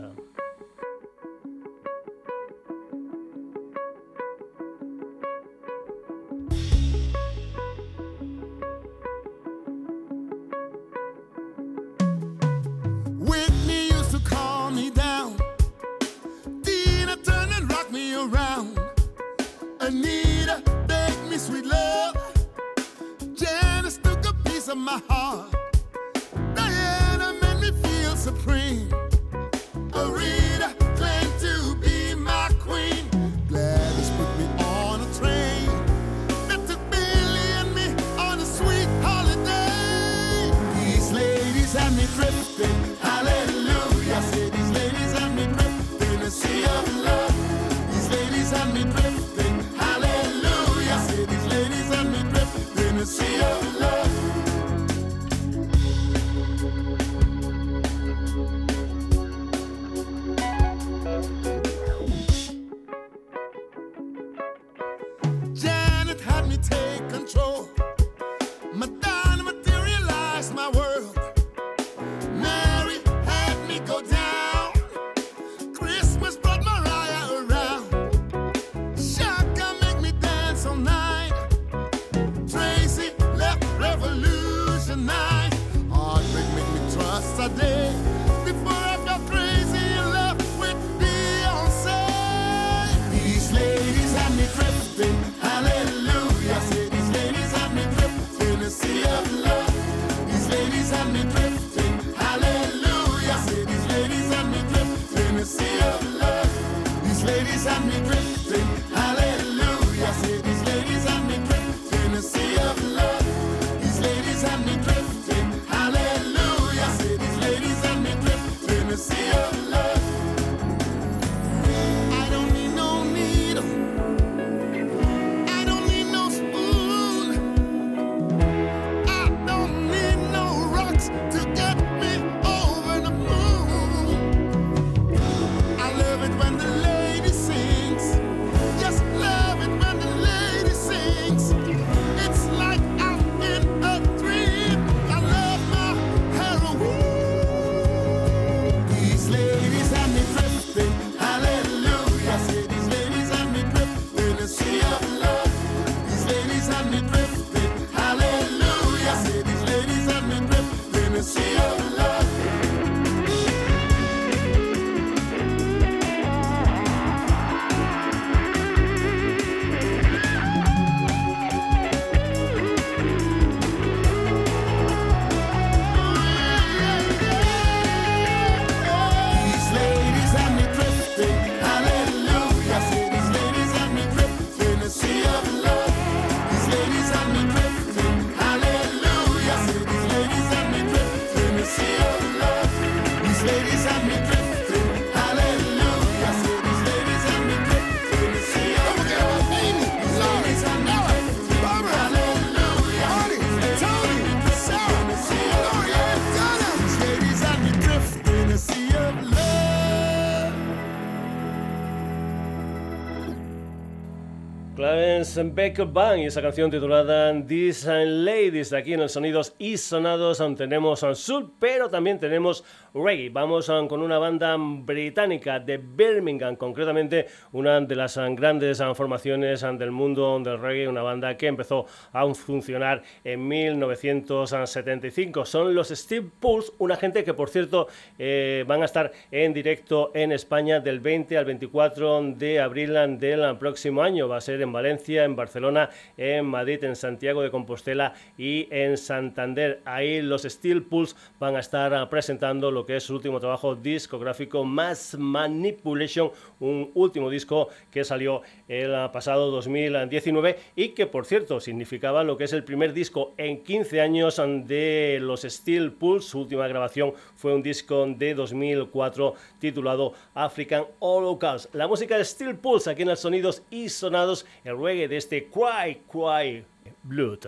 Clarence 215.35 215.53
Becker 215.53 215.85
Band 215.85 216.19
y 216.19 216.25
esa 216.25 216.41
canción 216.41 216.71
titulada 216.71 217.33
These 217.45 218.05
Ladies. 218.05 218.71
Aquí 218.71 218.93
en 218.93 219.01
el 219.01 219.09
Sonidos 219.09 219.53
y 219.57 219.75
Sonados 219.75 220.41
tenemos 220.55 221.03
um, 221.03 221.13
soul, 221.13 221.51
pero 221.59 221.89
también 221.89 222.19
tenemos 222.19 222.63
reggae. 222.95 223.29
Vamos 223.29 223.67
um, 223.69 223.87
con 223.87 224.01
una 224.01 224.17
banda 224.17 224.55
británica 224.57 225.59
de 225.59 225.77
Birmingham, 225.77 226.55
concretamente 226.55 227.27
una 227.51 227.81
de 227.81 227.95
las 227.95 228.15
um, 228.17 228.35
grandes 228.35 228.79
um, 228.79 228.95
formaciones 228.95 229.61
del 229.61 229.91
mundo 229.91 230.39
del 230.39 230.59
reggae, 230.59 230.87
una 230.87 231.01
banda 231.01 231.35
que 231.35 231.47
empezó 231.47 231.85
a 232.13 232.25
funcionar 232.33 233.03
en 233.23 233.47
1975. 233.47 235.45
Son 235.45 235.75
los 235.75 235.89
Steve 235.89 236.29
Pulse, 236.39 236.71
una 236.77 236.95
gente 236.95 237.23
que 237.23 237.33
por 237.33 237.49
cierto 237.49 237.87
eh, 238.17 238.63
van 238.67 238.81
a 238.81 238.85
estar 238.85 239.11
en 239.31 239.53
directo 239.53 240.11
en 240.13 240.31
España 240.31 240.79
del 240.79 240.99
20 240.99 241.37
al 241.37 241.45
24 241.45 242.23
de 242.35 242.59
abril 242.59 242.93
del 243.19 243.57
próximo 243.57 244.01
año. 244.01 244.27
Va 244.27 244.37
a 244.37 244.41
ser 244.41 244.61
en 244.61 244.71
Valencia, 244.71 245.25
en 245.25 245.35
Barcelona, 245.35 245.89
en 246.17 246.45
Madrid, 246.45 246.83
en 246.83 246.95
Santiago 246.95 247.41
de 247.41 247.51
Compostela 247.51 248.13
y 248.37 248.67
en 248.71 248.97
Santander. 248.97 249.81
Ahí 249.85 250.21
los 250.21 250.43
Steel 250.43 250.83
Pulse 250.83 251.15
van 251.39 251.55
a 251.55 251.59
estar 251.59 251.93
ah, 251.93 252.09
presentando 252.09 252.71
lo 252.71 252.84
que 252.85 252.97
es 252.97 253.03
su 253.03 253.15
último 253.15 253.39
trabajo 253.39 253.75
discográfico, 253.75 254.63
Mass 254.63 255.15
Manipulation, 255.17 256.31
un 256.59 256.91
último 256.93 257.29
disco 257.29 257.69
que 257.91 258.03
salió 258.03 258.41
el 258.67 258.91
pasado 259.11 259.51
2019 259.51 260.59
y 260.75 260.89
que, 260.89 261.05
por 261.05 261.25
cierto, 261.25 261.59
significaba 261.59 262.23
lo 262.23 262.37
que 262.37 262.45
es 262.45 262.53
el 262.53 262.63
primer 262.63 262.93
disco 262.93 263.33
en 263.37 263.63
15 263.63 264.01
años 264.01 264.41
de 264.65 265.19
los 265.21 265.41
Steel 265.41 265.91
Pulse. 265.91 266.29
Su 266.29 266.39
última 266.41 266.67
grabación 266.67 267.13
fue 267.35 267.53
un 267.53 267.63
disco 267.63 268.05
de 268.07 268.33
2004 268.33 269.33
titulado 269.59 270.13
African 270.33 270.85
Holocaust. 270.99 271.73
La 271.73 271.87
música 271.87 272.17
de 272.17 272.25
Steel 272.25 272.57
Pulse 272.57 272.89
aquí 272.89 273.01
en 273.01 273.09
el 273.09 273.17
Sonidos 273.17 273.63
y 273.69 273.89
Sonados, 273.89 274.45
el 274.63 274.77
reggae 274.77 275.07
de 275.07 275.17
este 275.17 275.49
Cry 275.49 276.01
Cry 276.11 276.65
Blood. 277.03 277.45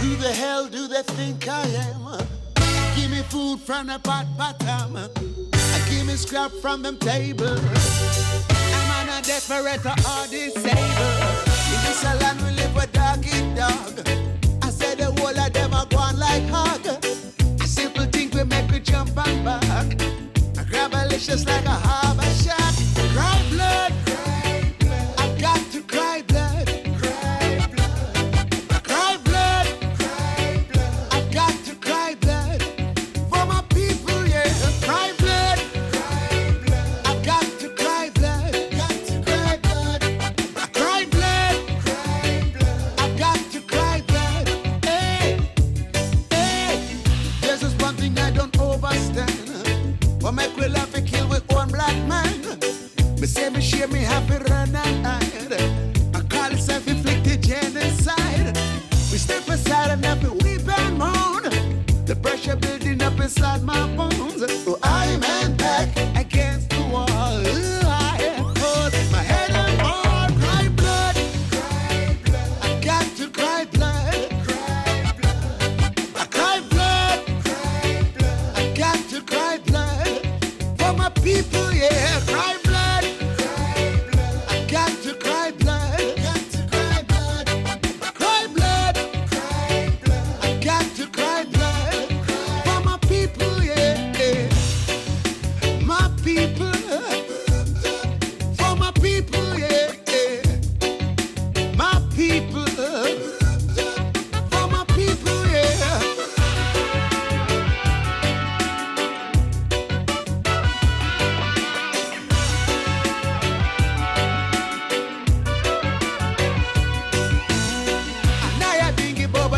Who 0.00 0.14
the 0.16 0.32
hell 0.32 0.68
do 0.68 0.86
they 0.86 1.02
think 1.02 1.48
I 1.48 1.62
am? 1.62 2.47
Give 2.98 3.12
me 3.12 3.22
food 3.22 3.60
from 3.60 3.86
the 3.86 4.00
pot 4.00 4.26
bottom. 4.36 4.96
I 4.96 5.88
give 5.88 6.04
me 6.04 6.14
scrap 6.14 6.50
from 6.60 6.82
them 6.82 6.96
table. 6.98 7.56
I'm 8.76 8.90
on 8.98 9.08
a 9.08 9.22
desperate 9.22 9.86
or 9.86 10.26
disabled. 10.26 11.38
In 11.72 11.78
this 11.86 12.02
land 12.02 12.40
we 12.42 12.50
live 12.56 12.74
with 12.74 12.92
dog 12.92 13.24
eat 13.24 13.54
dog. 13.54 14.00
I 14.62 14.70
said 14.70 14.98
the 14.98 15.12
whole 15.16 15.38
of 15.38 15.52
them 15.52 15.74
are 15.74 15.86
gone 15.86 16.18
like 16.18 16.48
hog. 16.48 16.86
A 17.62 17.66
simple 17.66 18.06
thing 18.06 18.30
we 18.34 18.42
make 18.42 18.68
we 18.68 18.80
jump 18.80 19.16
and 19.16 19.44
back. 19.44 20.02
I 20.58 20.64
grab 20.64 20.92
a 20.92 21.06
like 21.06 21.66
a 21.66 21.78
harbor 21.86 22.22
shot. 22.42 22.87
Building 62.56 63.02
up 63.02 63.20
inside 63.20 63.62
my 63.62 63.86
bones. 63.94 64.44
Oh, 64.66 64.78
I'm 64.82 65.27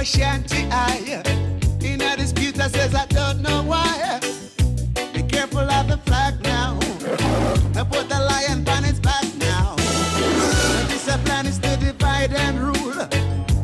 boba 0.00 0.06
shanty 0.06 0.66
I 0.70 1.22
In 1.84 2.00
a 2.00 2.16
dispute 2.16 2.54
that 2.56 2.72
says 2.72 2.94
I 2.94 3.06
don't 3.06 3.40
know 3.42 3.62
why. 3.62 4.20
Be 5.12 5.22
careful 5.22 5.60
of 5.60 5.88
the 5.88 5.98
flag 6.06 6.40
now. 6.42 6.78
I 7.76 7.84
put 7.84 8.08
the 8.08 8.18
lion 8.18 8.68
on 8.68 8.84
its 8.84 9.00
back 9.00 9.24
now. 9.36 9.76
The 9.76 10.86
discipline 10.88 11.46
is 11.46 11.58
to 11.58 11.76
divide 11.76 12.32
and 12.32 12.58
rule. 12.58 13.00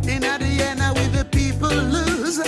In 0.09 0.21
the 0.21 0.57
end 0.69 0.81
we 0.97 1.07
the 1.09 1.27
people 1.31 1.69
lose. 1.69 2.41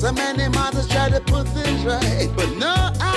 So 0.00 0.12
many 0.12 0.48
mothers 0.48 0.88
try 0.88 1.08
to 1.08 1.20
put 1.20 1.48
things 1.48 1.82
right 1.84 2.28
But 2.36 2.50
no 2.58 2.74
I 3.00 3.13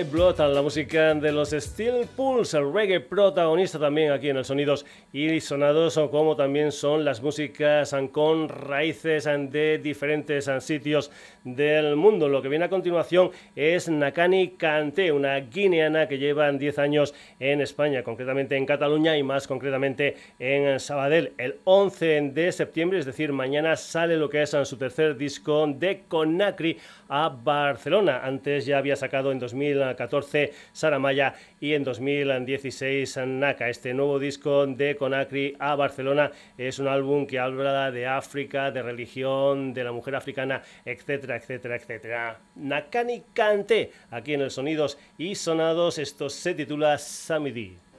La 0.00 0.62
música 0.62 1.12
de 1.12 1.30
los 1.30 1.50
Steel 1.50 2.06
Pulse, 2.16 2.56
el 2.56 2.72
reggae 2.72 3.00
protagonista 3.00 3.78
también 3.78 4.12
aquí 4.12 4.30
en 4.30 4.38
el 4.38 4.46
Sonidos 4.46 4.86
y 5.12 5.38
Sonados, 5.40 6.00
como 6.10 6.34
también 6.34 6.72
son 6.72 7.04
las 7.04 7.20
músicas 7.20 7.94
con 8.10 8.48
raíces 8.48 9.24
de 9.26 9.76
diferentes 9.76 10.50
sitios 10.60 11.10
del 11.44 11.96
mundo. 11.96 12.30
Lo 12.30 12.40
que 12.40 12.48
viene 12.48 12.64
a 12.64 12.70
continuación 12.70 13.30
es 13.54 13.90
Nakani 13.90 14.52
Kante, 14.52 15.12
una 15.12 15.38
guineana 15.38 16.08
que 16.08 16.16
lleva 16.16 16.50
10 16.50 16.78
años 16.78 17.14
en 17.38 17.60
España, 17.60 18.02
concretamente 18.02 18.56
en 18.56 18.64
Cataluña 18.64 19.18
y 19.18 19.22
más 19.22 19.46
concretamente 19.46 20.16
en 20.38 20.80
Sabadell. 20.80 21.34
El 21.36 21.56
11 21.64 22.30
de 22.32 22.52
septiembre, 22.52 23.00
es 23.00 23.04
decir, 23.04 23.34
mañana 23.34 23.76
sale 23.76 24.16
lo 24.16 24.30
que 24.30 24.40
es 24.40 24.56
su 24.64 24.78
tercer 24.78 25.18
disco 25.18 25.66
de 25.66 26.04
Conakry 26.08 26.78
a 27.10 27.28
Barcelona. 27.28 28.20
Antes 28.24 28.64
ya 28.64 28.78
había 28.78 28.96
sacado 28.96 29.32
en 29.32 29.38
2014 29.38 30.52
Saramaya 30.72 31.34
y 31.60 31.74
en 31.74 31.84
2016 31.84 33.18
Naka. 33.26 33.68
Este 33.68 33.92
nuevo 33.92 34.18
disco 34.18 34.66
de 34.66 34.96
Conakry 34.96 35.56
a 35.58 35.74
Barcelona 35.74 36.30
es 36.56 36.78
un 36.78 36.88
álbum 36.88 37.26
que 37.26 37.38
habla 37.38 37.90
de 37.90 38.06
África, 38.06 38.70
de 38.70 38.82
religión, 38.82 39.74
de 39.74 39.84
la 39.84 39.92
mujer 39.92 40.14
africana, 40.14 40.62
etcétera, 40.84 41.36
etcétera, 41.36 41.76
etcétera. 41.76 42.40
Nakani 42.54 43.24
Kante, 43.34 43.90
aquí 44.10 44.34
en 44.34 44.42
el 44.42 44.50
Sonidos 44.50 44.96
y 45.18 45.34
Sonados, 45.34 45.98
esto 45.98 46.30
se 46.30 46.54
titula 46.54 46.96
Samidi. 46.96 47.89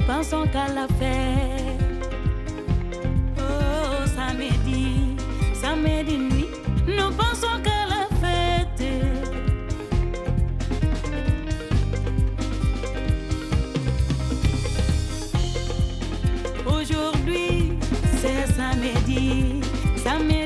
Ne 0.00 0.06
pensons 0.06 0.44
qu'à 0.52 0.68
la 0.68 0.86
fête. 0.98 1.80
Oh, 3.38 4.06
samedi, 4.16 5.16
samedi 5.54 6.18
nuit, 6.18 6.48
nous 6.86 7.10
pensons 7.16 7.60
qu'à 7.62 7.86
la 7.88 8.06
fête. 8.20 8.84
Aujourd'hui, 16.66 17.72
c'est 18.20 18.46
samedi, 18.52 19.60
samedi 19.96 20.39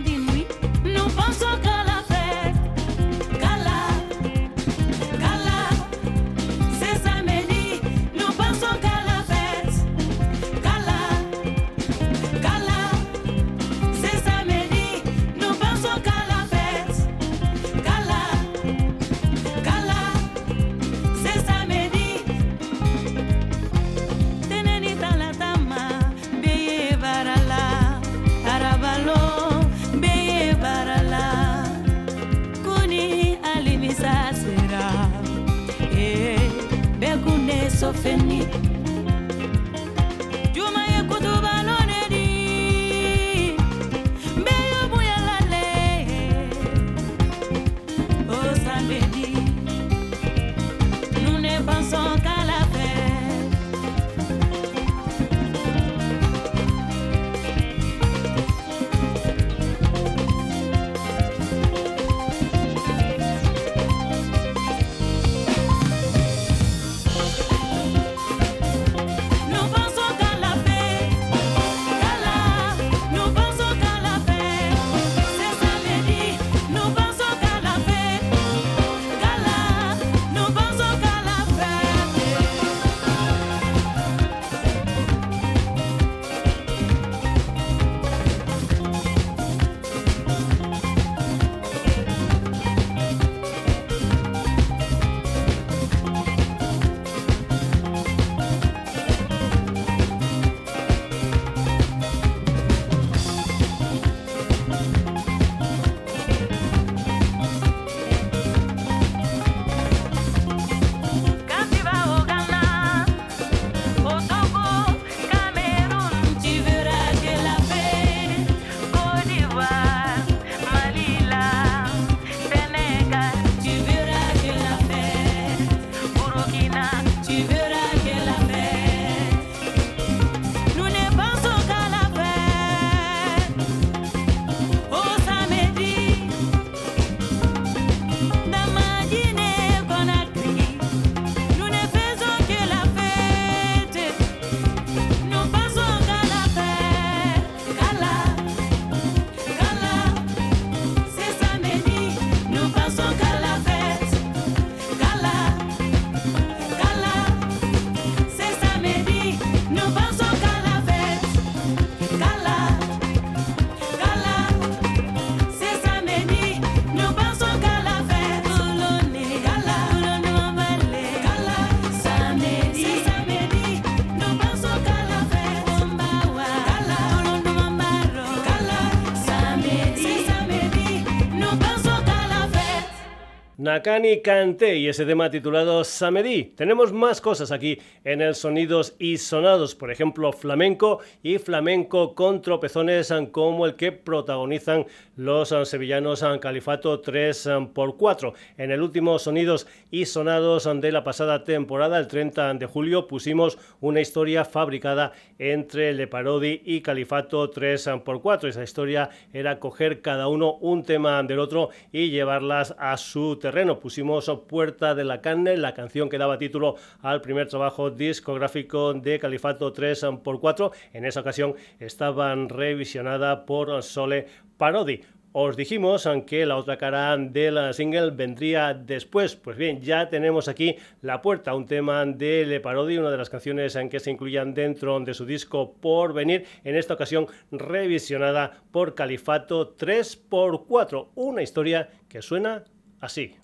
Nakani 183.75 184.23
Kante 184.23 184.77
y 184.77 184.87
ese 184.87 185.05
tema 185.05 185.29
titulado 185.29 185.83
Samedi. 185.83 186.45
Tenemos 186.45 186.93
más 186.93 187.21
cosas 187.21 187.51
aquí 187.51 187.81
en 188.05 188.21
el 188.21 188.37
Sonidos 188.37 188.95
y 189.01 189.19
Sonados, 189.19 189.75
por 189.75 189.91
ejemplo, 189.91 190.33
flamenco 190.33 191.01
y 191.25 191.39
flamenco 191.39 192.15
con 192.15 192.41
tropezones 192.41 193.13
como 193.33 193.67
el 193.67 193.75
que 193.75 193.91
protagonizan 193.91 194.87
los 195.17 195.53
sevillanos 195.65 196.25
Califato 196.41 197.03
3x4. 197.03 198.33
En 198.59 198.71
el 198.71 198.81
último 198.81 199.19
Sonidos 199.19 199.67
y 199.91 200.05
Sonados 200.05 200.69
de 200.81 200.93
la 200.93 201.03
pasada 201.03 201.43
temporada, 201.43 201.99
el 201.99 202.07
30 202.07 202.55
de 202.55 202.67
julio, 202.67 203.09
pusimos 203.09 203.59
una 203.81 204.01
historia 204.01 204.45
fabricada 204.45 205.11
entre 205.41 205.95
Le 205.95 206.07
Parodi 206.07 206.63
y 206.65 206.81
Califato 206.81 207.51
3x4. 207.51 208.51
Esa 208.51 208.63
historia 208.63 209.11
era 209.33 209.59
coger 209.59 210.01
cada 210.01 210.29
uno 210.29 210.59
un 210.61 210.85
tema 210.85 211.21
del 211.25 211.41
otro 211.41 211.71
y 211.91 212.11
llevarlas 212.11 212.77
a 212.79 212.97
su 212.97 213.37
terreno. 213.37 213.64
Pusimos 213.65 214.31
Puerta 214.47 214.95
de 214.95 215.05
la 215.05 215.23
Carne, 215.23 215.57
la 215.57 215.73
canción 215.73 216.11
que 216.11 216.19
daba 216.19 216.37
título 216.37 216.77
al 217.01 217.23
primer 217.23 217.49
trabajo 217.49 217.91
discográfico 217.91 218.93
de 218.93 219.19
Califato 219.19 219.73
3x4. 219.73 220.71
En 220.93 221.07
esa 221.07 221.21
ocasión 221.21 221.55
estaban 221.81 222.51
revisionada 222.51 223.47
por 223.47 223.83
Sole 223.83 224.27
Parodi. 224.59 225.01
Os 225.33 225.57
dijimos 225.57 226.07
que 226.27 226.45
la 226.47 226.57
otra 226.57 226.77
cara 226.77 227.17
de 227.17 227.51
la 227.51 227.73
single 227.73 228.11
vendría 228.11 228.75
después. 228.75 229.35
Pues 229.35 229.57
bien, 229.57 229.81
ya 229.81 230.09
tenemos 230.11 230.47
aquí 230.47 230.77
La 231.01 231.23
Puerta, 231.23 231.55
un 231.55 231.67
tema 231.67 232.05
de 232.05 232.45
Le 232.45 232.61
Parodi, 232.61 232.99
una 232.99 233.11
de 233.11 233.17
las 233.17 233.31
canciones 233.31 233.75
en 233.77 233.89
que 233.89 233.99
se 233.99 234.11
incluían 234.11 234.53
dentro 234.53 235.01
de 235.01 235.15
su 235.15 235.25
disco 235.25 235.73
Por 235.81 236.13
Venir, 236.13 236.45
en 236.65 236.77
esta 236.77 236.95
ocasión 236.95 237.27
revisionada 237.51 238.63
por 238.71 238.95
Califato 238.95 239.75
3x4, 239.77 241.09
una 241.15 241.43
historia 241.43 241.89
que 242.09 242.21
suena 242.21 242.63
así. 243.01 243.35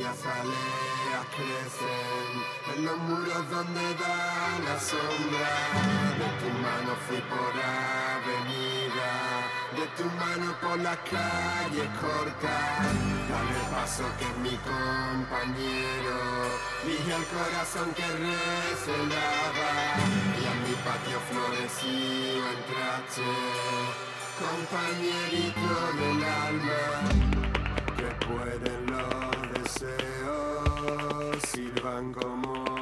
Y 0.00 0.02
azaleas 0.02 1.26
crecen 1.36 2.32
en 2.72 2.84
los 2.86 2.96
muros 2.98 3.50
donde 3.50 3.94
da 4.00 4.58
la 4.64 4.80
sombra. 4.80 5.52
De 6.20 6.28
tu 6.40 6.48
mano 6.64 6.92
fui 7.06 7.20
por 7.28 7.52
avenida, 7.52 9.10
de 9.76 9.84
tu 9.96 10.04
mano 10.16 10.56
por 10.62 10.78
las 10.78 10.96
calles 10.98 11.88
cortas. 12.00 12.86
Dale 13.28 13.60
paso 13.72 14.04
que 14.18 14.24
es 14.24 14.36
mi 14.38 14.56
compañero, 14.72 16.18
dije 16.86 17.12
al 17.12 17.26
corazón 17.36 17.92
que 17.92 18.06
recelaba 18.06 19.72
y 20.40 20.44
a 20.50 20.54
mi 20.64 20.74
patio 20.86 21.18
florecido 21.28 22.42
entraste, 22.56 23.30
compañerito 24.40 25.74
del 25.98 26.24
alma 26.24 26.82
que 27.98 28.26
pueden 28.26 28.86
los 28.86 29.39
deseos 29.70 31.42
sirvan 31.52 32.12
como 32.12 32.79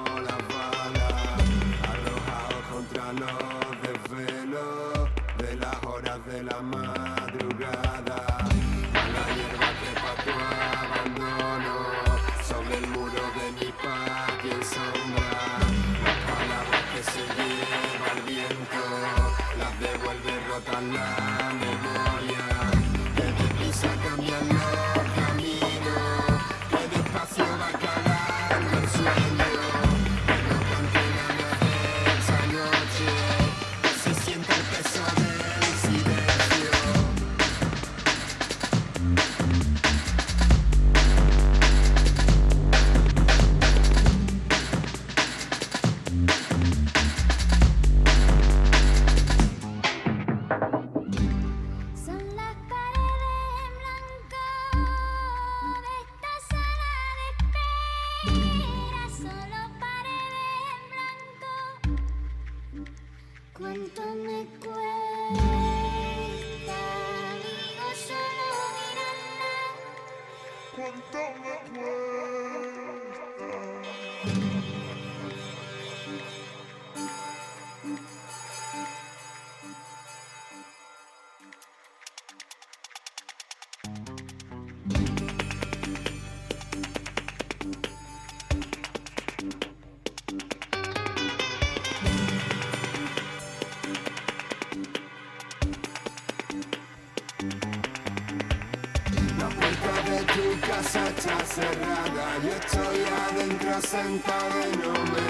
sentado 103.89 104.61
y 104.70 104.76
no 104.76 104.93
me 104.93 105.24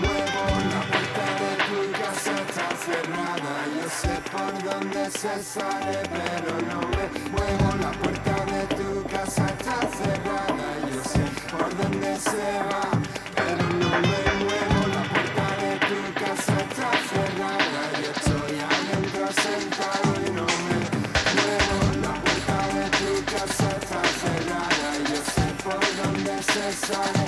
muevo. 0.00 0.42
La 0.72 0.80
puerta 0.88 1.24
de 1.42 1.52
tu 1.68 1.78
casa 1.92 2.32
está 2.48 2.66
cerrada, 2.86 3.54
yo 3.76 3.86
sé 4.00 4.14
por 4.32 4.52
dónde 4.64 5.10
se 5.10 5.34
sale, 5.44 5.98
pero 6.16 6.52
no 6.70 6.80
me 6.88 7.04
muevo. 7.34 7.68
La 7.84 7.92
puerta 8.00 8.34
de 8.52 8.62
tu 8.76 9.04
casa 9.12 9.44
está 9.46 9.76
cerrada, 10.00 10.68
yo 10.90 11.00
sé 11.04 11.24
por 11.52 11.68
dónde 11.76 12.16
se 12.16 12.48
va, 12.70 12.84
pero 13.36 13.64
no 13.82 13.90
me 14.08 14.20
muevo. 14.42 14.78
La 14.96 15.04
puerta 15.12 15.46
de 15.62 15.72
tu 15.88 16.00
casa 16.24 16.54
está 16.64 16.90
cerrada, 17.12 17.82
yo 18.02 18.10
estoy 18.16 18.54
adentro 18.72 19.24
sentado 19.44 20.10
y 20.24 20.30
no 20.38 20.46
me 20.66 20.78
muevo. 21.36 21.76
La 22.06 22.14
puerta 22.24 22.58
de 22.72 22.84
tu 23.00 23.10
casa 23.32 23.68
está 23.82 24.00
cerrada, 24.22 24.88
yo 25.10 25.20
sé 25.34 25.46
por 25.62 25.82
dónde 26.00 26.42
se 26.42 26.72
sale, 26.86 27.27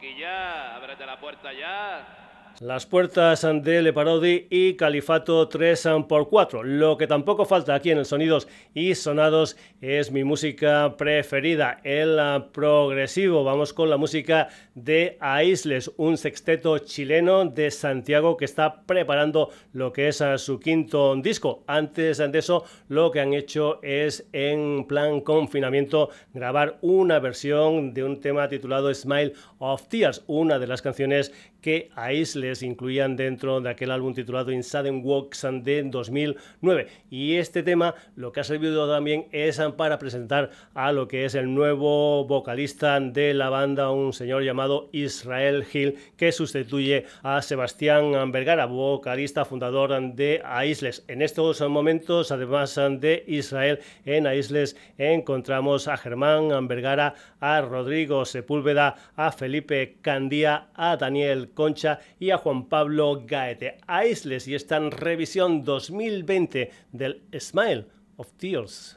Chiquilla, 0.00 0.76
ábrete 0.76 1.04
la 1.04 1.20
puerta 1.20 1.52
ya. 1.52 2.29
Las 2.60 2.84
puertas 2.84 3.40
de 3.62 3.80
Le 3.80 3.94
Parodi 3.94 4.46
y 4.50 4.74
Califato 4.74 5.48
3x4. 5.48 6.62
Lo 6.62 6.98
que 6.98 7.06
tampoco 7.06 7.46
falta 7.46 7.74
aquí 7.74 7.90
en 7.90 7.96
el 7.96 8.04
Sonidos 8.04 8.48
y 8.74 8.94
Sonados 8.94 9.56
es 9.80 10.12
mi 10.12 10.24
música 10.24 10.94
preferida, 10.98 11.80
el 11.84 12.20
progresivo. 12.52 13.44
Vamos 13.44 13.72
con 13.72 13.88
la 13.88 13.96
música 13.96 14.48
de 14.74 15.16
Aisles, 15.20 15.90
un 15.96 16.18
sexteto 16.18 16.76
chileno 16.80 17.46
de 17.46 17.70
Santiago 17.70 18.36
que 18.36 18.44
está 18.44 18.82
preparando 18.82 19.48
lo 19.72 19.90
que 19.90 20.08
es 20.08 20.22
su 20.36 20.60
quinto 20.60 21.16
disco. 21.16 21.64
Antes 21.66 22.18
de 22.18 22.38
eso, 22.38 22.64
lo 22.88 23.10
que 23.10 23.20
han 23.20 23.32
hecho 23.32 23.80
es 23.82 24.28
en 24.34 24.84
plan 24.86 25.22
confinamiento 25.22 26.10
grabar 26.34 26.76
una 26.82 27.20
versión 27.20 27.94
de 27.94 28.04
un 28.04 28.20
tema 28.20 28.50
titulado 28.50 28.92
Smile 28.92 29.32
of 29.60 29.88
Tears, 29.88 30.24
una 30.26 30.58
de 30.58 30.66
las 30.66 30.82
canciones 30.82 31.32
que 31.60 31.90
Aisles 31.94 32.62
incluían 32.62 33.16
dentro 33.16 33.60
de 33.60 33.70
aquel 33.70 33.90
álbum 33.90 34.14
titulado 34.14 34.52
In 34.52 34.62
Sudden 34.62 35.02
Walks 35.04 35.46
de 35.62 35.82
2009. 35.84 36.86
Y 37.10 37.36
este 37.36 37.62
tema 37.62 37.94
lo 38.16 38.32
que 38.32 38.40
ha 38.40 38.44
servido 38.44 38.90
también 38.90 39.26
es 39.32 39.60
para 39.76 39.98
presentar 39.98 40.50
a 40.74 40.92
lo 40.92 41.08
que 41.08 41.24
es 41.24 41.34
el 41.34 41.54
nuevo 41.54 42.24
vocalista 42.26 42.98
de 43.00 43.34
la 43.34 43.50
banda, 43.50 43.90
un 43.90 44.12
señor 44.12 44.42
llamado 44.42 44.88
Israel 44.92 45.64
Hill, 45.72 45.96
que 46.16 46.32
sustituye 46.32 47.04
a 47.22 47.42
Sebastián 47.42 48.32
Vergara, 48.32 48.66
vocalista 48.66 49.44
fundador 49.44 50.14
de 50.14 50.40
Aisles. 50.44 51.04
En 51.08 51.22
estos 51.22 51.60
momentos, 51.68 52.32
además 52.32 52.78
de 53.00 53.24
Israel, 53.26 53.80
en 54.04 54.26
Aisles 54.26 54.76
encontramos 54.98 55.88
a 55.88 55.96
Germán 55.96 56.68
Vergara, 56.68 57.14
a 57.40 57.60
Rodrigo 57.60 58.24
Sepúlveda, 58.24 58.96
a 59.16 59.32
Felipe 59.32 59.96
Candía, 60.00 60.68
a 60.74 60.96
Daniel 60.96 61.49
Concha 61.54 62.00
y 62.18 62.30
a 62.30 62.38
Juan 62.38 62.68
Pablo 62.68 63.22
Gaete. 63.26 63.78
Aisles 63.86 64.48
y 64.48 64.54
esta 64.54 64.76
en 64.76 64.90
revisión 64.90 65.64
2020 65.64 66.70
del 66.92 67.22
Smile 67.38 67.86
of 68.16 68.32
Tears. 68.34 68.96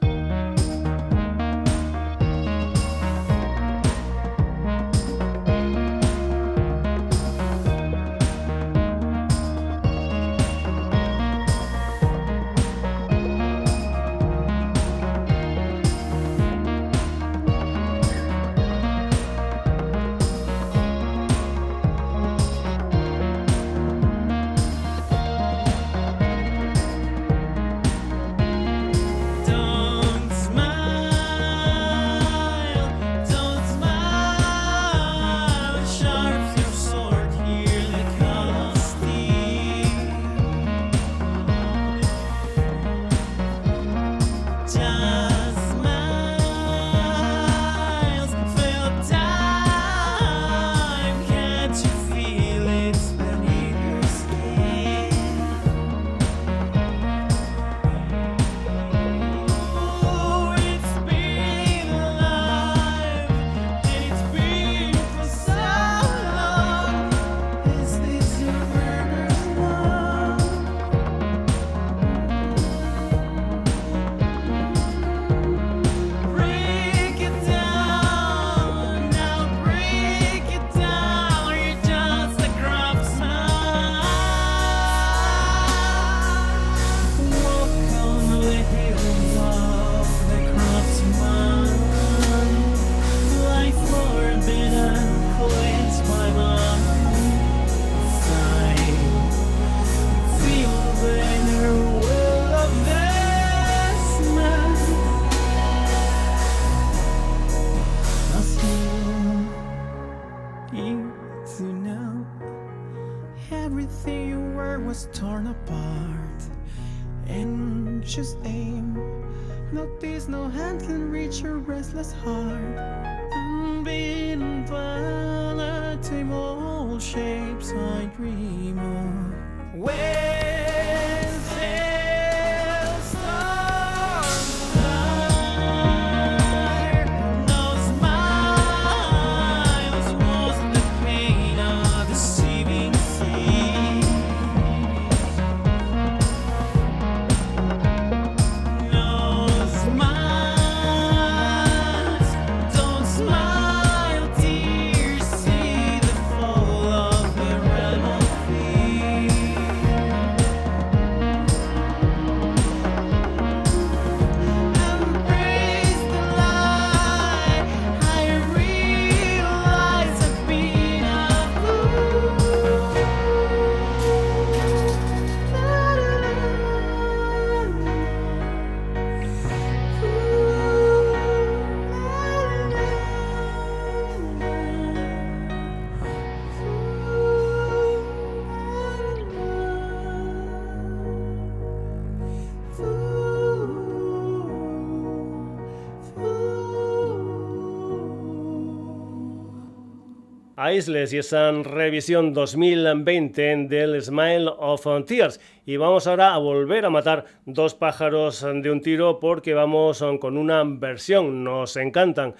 Aisles 200.74 201.12
y 201.12 201.18
esa 201.18 201.52
revisión 201.52 202.32
2020 202.32 203.68
del 203.68 204.02
Smile 204.02 204.50
of 204.58 204.84
Tears. 205.06 205.40
Y 205.64 205.76
vamos 205.76 206.08
ahora 206.08 206.34
a 206.34 206.38
volver 206.38 206.84
a 206.84 206.90
matar 206.90 207.26
dos 207.46 207.76
pájaros 207.76 208.44
de 208.44 208.72
un 208.72 208.80
tiro 208.80 209.20
porque 209.20 209.54
vamos 209.54 210.04
con 210.20 210.36
una 210.36 210.64
versión. 210.64 211.44
Nos 211.44 211.76
encantan 211.76 212.34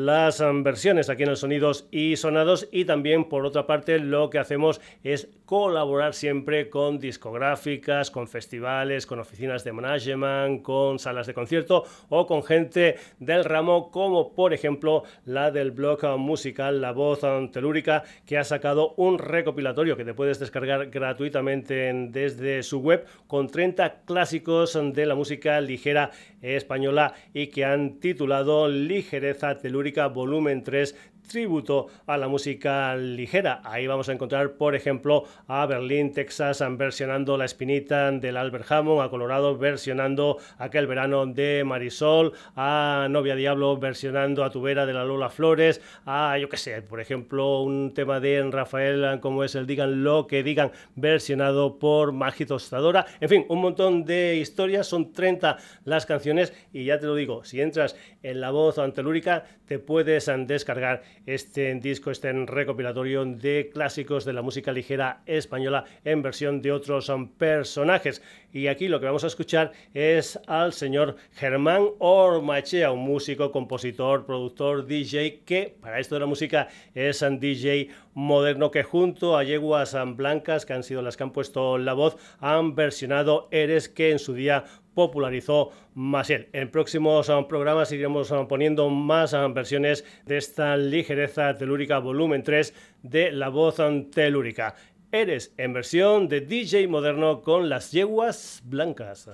las 0.00 0.40
versiones 0.62 1.10
aquí 1.10 1.24
en 1.24 1.30
el 1.30 1.36
Sonidos 1.36 1.88
y 1.90 2.14
Sonados 2.14 2.68
y 2.70 2.84
también 2.84 3.24
por 3.24 3.44
otra 3.44 3.66
parte 3.66 3.98
lo 3.98 4.30
que 4.30 4.38
hacemos 4.38 4.80
es 5.02 5.28
colaborar 5.46 6.14
siempre 6.14 6.70
con 6.70 7.00
discográficas, 7.00 8.12
con 8.12 8.28
festivales, 8.28 9.04
con 9.04 9.18
oficinas 9.18 9.64
de 9.64 9.72
management, 9.72 10.62
con 10.62 11.00
salas 11.00 11.26
de 11.26 11.34
concierto 11.34 11.82
o 12.08 12.24
con 12.28 12.44
gente 12.44 12.98
del 13.18 13.44
ramo 13.44 13.90
como 13.90 14.32
por 14.32 14.54
ejemplo 14.54 15.02
la 15.24 15.50
del 15.50 15.72
blog 15.72 16.04
musical 16.18 16.80
La 16.80 16.92
Voz 16.92 17.22
Telúrica 17.50 18.04
que 18.26 18.38
ha 18.38 18.44
sacado 18.44 18.94
un 18.96 19.18
recopilatorio 19.18 19.96
que 19.96 20.04
te 20.04 20.14
puedes 20.14 20.38
descargar 20.38 20.88
gratuitamente 20.90 21.88
en- 21.88 22.12
desde 22.12 22.62
su 22.62 22.78
web 22.78 23.04
con 23.26 23.48
30 23.48 24.02
clásicos 24.04 24.78
de 24.80 25.04
la 25.04 25.16
música 25.16 25.60
ligera 25.60 26.12
española 26.42 27.12
y 27.34 27.48
que 27.48 27.64
han 27.64 27.98
titulado 27.98 28.68
Ligereza 28.68 29.58
Telúrica 29.58 29.79
Volumen 30.14 30.62
3 30.62 30.94
tributo 31.26 31.86
a 32.06 32.16
la 32.16 32.28
música 32.28 32.96
ligera. 32.96 33.60
Ahí 33.64 33.86
vamos 33.86 34.08
a 34.08 34.12
encontrar, 34.12 34.52
por 34.52 34.74
ejemplo, 34.74 35.24
a 35.46 35.66
Berlín, 35.66 36.12
Texas, 36.12 36.62
versionando 36.76 37.36
La 37.36 37.44
Espinita 37.44 38.10
del 38.10 38.36
Albert 38.36 38.70
Hammond, 38.70 39.02
a 39.02 39.10
Colorado 39.10 39.56
versionando 39.56 40.38
Aquel 40.58 40.86
Verano 40.86 41.26
de 41.26 41.62
Marisol, 41.64 42.32
a 42.56 43.08
Novia 43.10 43.34
Diablo 43.34 43.76
versionando 43.76 44.44
a 44.44 44.50
Tubera 44.50 44.86
de 44.86 44.92
la 44.92 45.04
Lola 45.04 45.30
Flores, 45.30 45.80
a, 46.06 46.36
yo 46.38 46.48
qué 46.48 46.56
sé, 46.56 46.82
por 46.82 47.00
ejemplo, 47.00 47.60
un 47.60 47.92
tema 47.94 48.20
de 48.20 48.48
Rafael, 48.50 49.20
como 49.20 49.44
es 49.44 49.54
el 49.54 49.66
Digan 49.66 50.02
lo 50.02 50.26
que 50.26 50.42
digan, 50.42 50.72
versionado 50.94 51.78
por 51.78 52.12
Magi 52.12 52.46
Tostadora. 52.46 53.06
En 53.20 53.28
fin, 53.28 53.46
un 53.48 53.60
montón 53.60 54.04
de 54.04 54.36
historias, 54.36 54.86
son 54.86 55.12
30 55.12 55.56
las 55.84 56.06
canciones 56.06 56.52
y 56.72 56.84
ya 56.84 56.98
te 56.98 57.06
lo 57.06 57.14
digo, 57.14 57.44
si 57.44 57.60
entras 57.60 57.96
en 58.22 58.40
la 58.40 58.50
voz 58.50 58.78
antelúrica, 58.78 59.44
te 59.66 59.78
puedes 59.78 60.30
descargar 60.46 61.02
este 61.26 61.74
disco, 61.74 62.10
este 62.10 62.32
recopilatorio 62.32 63.24
de 63.24 63.70
clásicos 63.72 64.24
de 64.24 64.32
la 64.32 64.42
música 64.42 64.72
ligera 64.72 65.22
española 65.26 65.84
en 66.04 66.22
versión 66.22 66.62
de 66.62 66.72
otros 66.72 67.10
personajes. 67.38 68.22
Y 68.52 68.66
aquí 68.66 68.88
lo 68.88 68.98
que 68.98 69.06
vamos 69.06 69.24
a 69.24 69.28
escuchar 69.28 69.72
es 69.94 70.38
al 70.46 70.72
señor 70.72 71.16
Germán 71.34 71.86
Ormachea, 71.98 72.90
un 72.90 73.00
músico, 73.00 73.52
compositor, 73.52 74.26
productor, 74.26 74.86
DJ, 74.86 75.42
que 75.44 75.74
para 75.80 76.00
esto 76.00 76.16
de 76.16 76.20
la 76.20 76.26
música 76.26 76.68
es 76.94 77.22
un 77.22 77.38
DJ 77.38 77.88
moderno 78.14 78.70
que 78.70 78.82
junto 78.82 79.36
a 79.36 79.44
yeguas 79.44 79.96
blancas, 80.16 80.66
que 80.66 80.72
han 80.72 80.82
sido 80.82 81.02
las 81.02 81.16
que 81.16 81.22
han 81.22 81.32
puesto 81.32 81.78
la 81.78 81.92
voz, 81.92 82.16
han 82.40 82.74
versionado 82.74 83.48
Eres, 83.50 83.88
que 83.88 84.10
en 84.10 84.18
su 84.18 84.34
día 84.34 84.64
popularizó 84.94 85.70
Masiel. 85.94 86.48
En 86.52 86.70
próximos 86.70 87.28
um, 87.28 87.46
programas 87.46 87.92
iremos 87.92 88.30
um, 88.30 88.46
poniendo 88.46 88.88
más 88.90 89.32
um, 89.32 89.52
versiones 89.52 90.04
de 90.26 90.36
esta 90.36 90.76
ligereza 90.76 91.56
telúrica 91.56 91.98
volumen 91.98 92.42
3 92.42 92.74
de 93.02 93.32
la 93.32 93.48
voz 93.48 93.76
telúrica. 94.12 94.74
Eres 95.12 95.52
en 95.56 95.72
versión 95.72 96.28
de 96.28 96.40
DJ 96.40 96.86
moderno 96.86 97.42
con 97.42 97.68
las 97.68 97.90
yeguas 97.90 98.62
blancas. 98.64 99.28